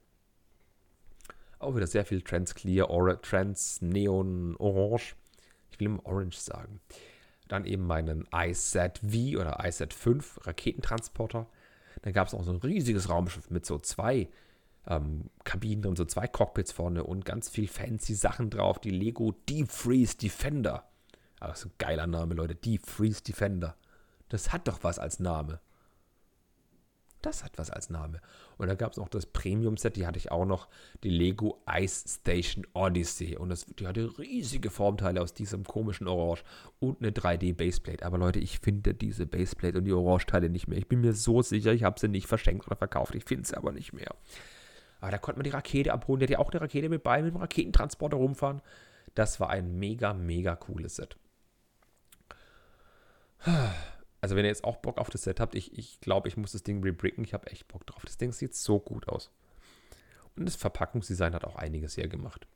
[1.59, 5.15] Auch wieder sehr viel Trans Clear, Or Trans Neon Orange.
[5.71, 6.79] Ich will immer Orange sagen.
[7.47, 11.47] Dann eben meinen iSat V oder iSat 5 Raketentransporter.
[12.01, 14.29] Dann gab es auch so ein riesiges Raumschiff mit so zwei
[14.87, 18.79] ähm, Kabinen und so zwei Cockpits vorne und ganz viel fancy Sachen drauf.
[18.79, 20.87] Die Lego Deep Freeze Defender.
[21.39, 22.55] Aber das ist ein geiler Name, Leute.
[22.55, 23.75] Deep Freeze Defender.
[24.29, 25.59] Das hat doch was als Name.
[27.21, 28.21] Das hat was als Name.
[28.57, 30.67] Und da gab es noch das Premium-Set, die hatte ich auch noch,
[31.03, 33.35] die Lego Ice Station Odyssey.
[33.37, 36.43] Und das, die hatte riesige Formteile aus diesem komischen Orange
[36.79, 38.03] und eine 3D-Baseplate.
[38.03, 40.77] Aber Leute, ich finde diese Baseplate und die Orange-Teile nicht mehr.
[40.77, 43.15] Ich bin mir so sicher, ich habe sie nicht verschenkt oder verkauft.
[43.15, 44.13] Ich finde sie aber nicht mehr.
[44.99, 46.19] Aber da konnte man die Rakete abholen.
[46.19, 48.61] Der hat ja auch eine Rakete mit bei, mit dem Raketentransporter rumfahren.
[49.15, 51.17] Das war ein mega, mega cooles Set.
[54.19, 56.51] Also wenn ihr jetzt auch Bock auf das Set habt, ich, ich glaube, ich muss
[56.51, 57.23] das Ding rebricken.
[57.23, 58.03] Ich habe echt Bock drauf.
[58.03, 59.31] Das Ding sieht so gut aus.
[60.35, 62.47] Und das Verpackungsdesign hat auch einiges hergemacht.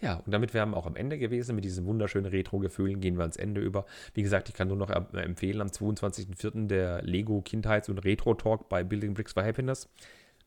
[0.00, 1.54] Ja, und damit wären wir auch am Ende gewesen.
[1.54, 3.84] Mit diesen wunderschönen Retro-Gefühlen gehen wir ans Ende über.
[4.14, 6.68] Wie gesagt, ich kann nur noch empfehlen, am 22.04.
[6.68, 9.88] der Lego Kindheits- und Retro-Talk bei Building Bricks for Happiness.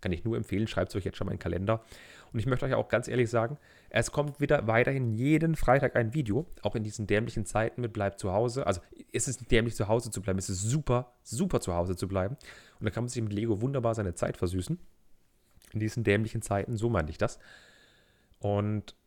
[0.03, 1.81] Kann ich nur empfehlen, schreibt es euch jetzt schon mal in den Kalender.
[2.33, 3.57] Und ich möchte euch auch ganz ehrlich sagen,
[3.89, 8.19] es kommt wieder weiterhin jeden Freitag ein Video, auch in diesen dämlichen Zeiten mit Bleibt
[8.19, 8.67] zu Hause.
[8.67, 8.81] Also
[9.13, 12.35] es ist dämlich zu Hause zu bleiben, es ist super, super zu Hause zu bleiben.
[12.81, 14.77] Und da kann man sich mit Lego wunderbar seine Zeit versüßen.
[15.71, 17.39] In diesen dämlichen Zeiten, so meinte ich das.
[18.39, 18.97] Und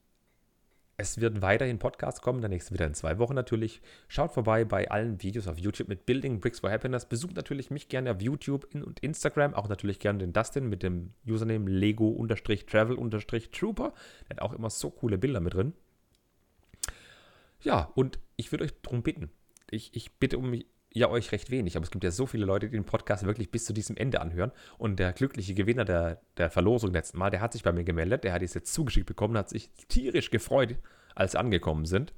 [0.98, 3.82] es wird weiterhin Podcasts kommen, der nächste wieder in zwei Wochen natürlich.
[4.08, 7.04] Schaut vorbei bei allen Videos auf YouTube mit Building Bricks for Happiness.
[7.04, 9.52] Besucht natürlich mich gerne auf YouTube und Instagram.
[9.52, 13.92] Auch natürlich gerne den Dustin mit dem Username Lego-Travel-Trooper.
[14.22, 15.74] Der hat auch immer so coole Bilder mit drin.
[17.60, 19.28] Ja, und ich würde euch darum bitten.
[19.70, 20.58] Ich, ich bitte um
[20.96, 23.50] ja euch recht wenig, aber es gibt ja so viele Leute, die den Podcast wirklich
[23.50, 24.50] bis zu diesem Ende anhören.
[24.78, 28.24] Und der glückliche Gewinner der, der Verlosung letzten Mal, der hat sich bei mir gemeldet,
[28.24, 30.76] der hat es jetzt zugeschickt bekommen, hat sich tierisch gefreut,
[31.14, 32.14] als sie angekommen sind.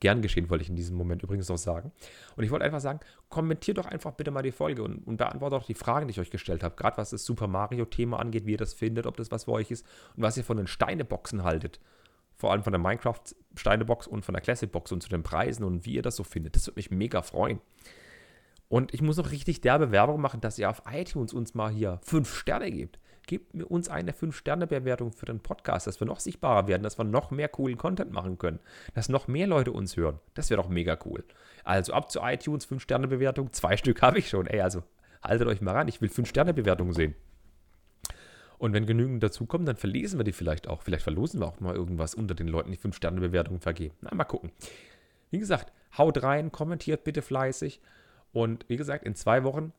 [0.00, 1.92] Gern geschehen, wollte ich in diesem Moment übrigens noch sagen.
[2.36, 5.60] Und ich wollte einfach sagen, kommentiert doch einfach bitte mal die Folge und, und beantwortet
[5.60, 6.74] auch die Fragen, die ich euch gestellt habe.
[6.74, 9.70] Gerade was das Super Mario-Thema angeht, wie ihr das findet, ob das was für euch
[9.70, 9.86] ist
[10.16, 11.80] und was ihr von den Steineboxen haltet
[12.42, 15.94] vor allem von der Minecraft-Steinebox und von der Classic-Box und zu den Preisen und wie
[15.94, 16.56] ihr das so findet.
[16.56, 17.60] Das würde mich mega freuen.
[18.72, 22.00] Und ich muss noch richtig derbe Werbung machen, dass ihr auf iTunes uns mal hier
[22.02, 22.98] fünf Sterne gebt.
[23.26, 27.04] Gebt mir uns eine 5-Sterne-Bewertung für den Podcast, dass wir noch sichtbarer werden, dass wir
[27.04, 28.60] noch mehr coolen Content machen können,
[28.94, 30.20] dass noch mehr Leute uns hören.
[30.32, 31.22] Das wäre doch mega cool.
[31.64, 33.52] Also ab zu iTunes, 5-Sterne-Bewertung.
[33.52, 34.46] Zwei Stück habe ich schon.
[34.46, 34.82] Ey, also
[35.22, 35.88] haltet euch mal ran.
[35.88, 37.14] Ich will 5-Sterne-Bewertungen sehen.
[38.56, 40.80] Und wenn genügend dazukommen, dann verlesen wir die vielleicht auch.
[40.80, 43.94] Vielleicht verlosen wir auch mal irgendwas unter den Leuten, die 5-Sterne-Bewertungen vergeben.
[44.00, 44.50] Na, mal gucken.
[45.30, 47.82] Wie gesagt, haut rein, kommentiert bitte fleißig.
[48.32, 49.72] Und wie gesagt, in zwei Wochen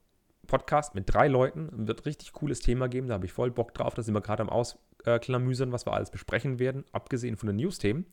[0.48, 1.88] Podcast mit drei Leuten.
[1.88, 3.08] Wird richtig cooles Thema geben.
[3.08, 3.94] Da habe ich voll Bock drauf.
[3.94, 8.06] Da sind wir gerade am Ausklamüsern, was wir alles besprechen werden, abgesehen von den News-Themen.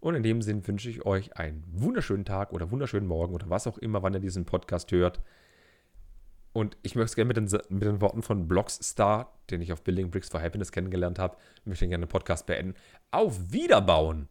[0.00, 3.66] Und in dem Sinn wünsche ich euch einen wunderschönen Tag oder wunderschönen Morgen oder was
[3.66, 5.20] auch immer, wann ihr diesen Podcast hört.
[6.52, 9.82] Und ich möchte es gerne mit den, mit den Worten von Blockstar, den ich auf
[9.82, 12.74] Building Bricks for Happiness kennengelernt habe, möchte gerne den Podcast beenden.
[13.10, 14.28] Auf Wiederbauen!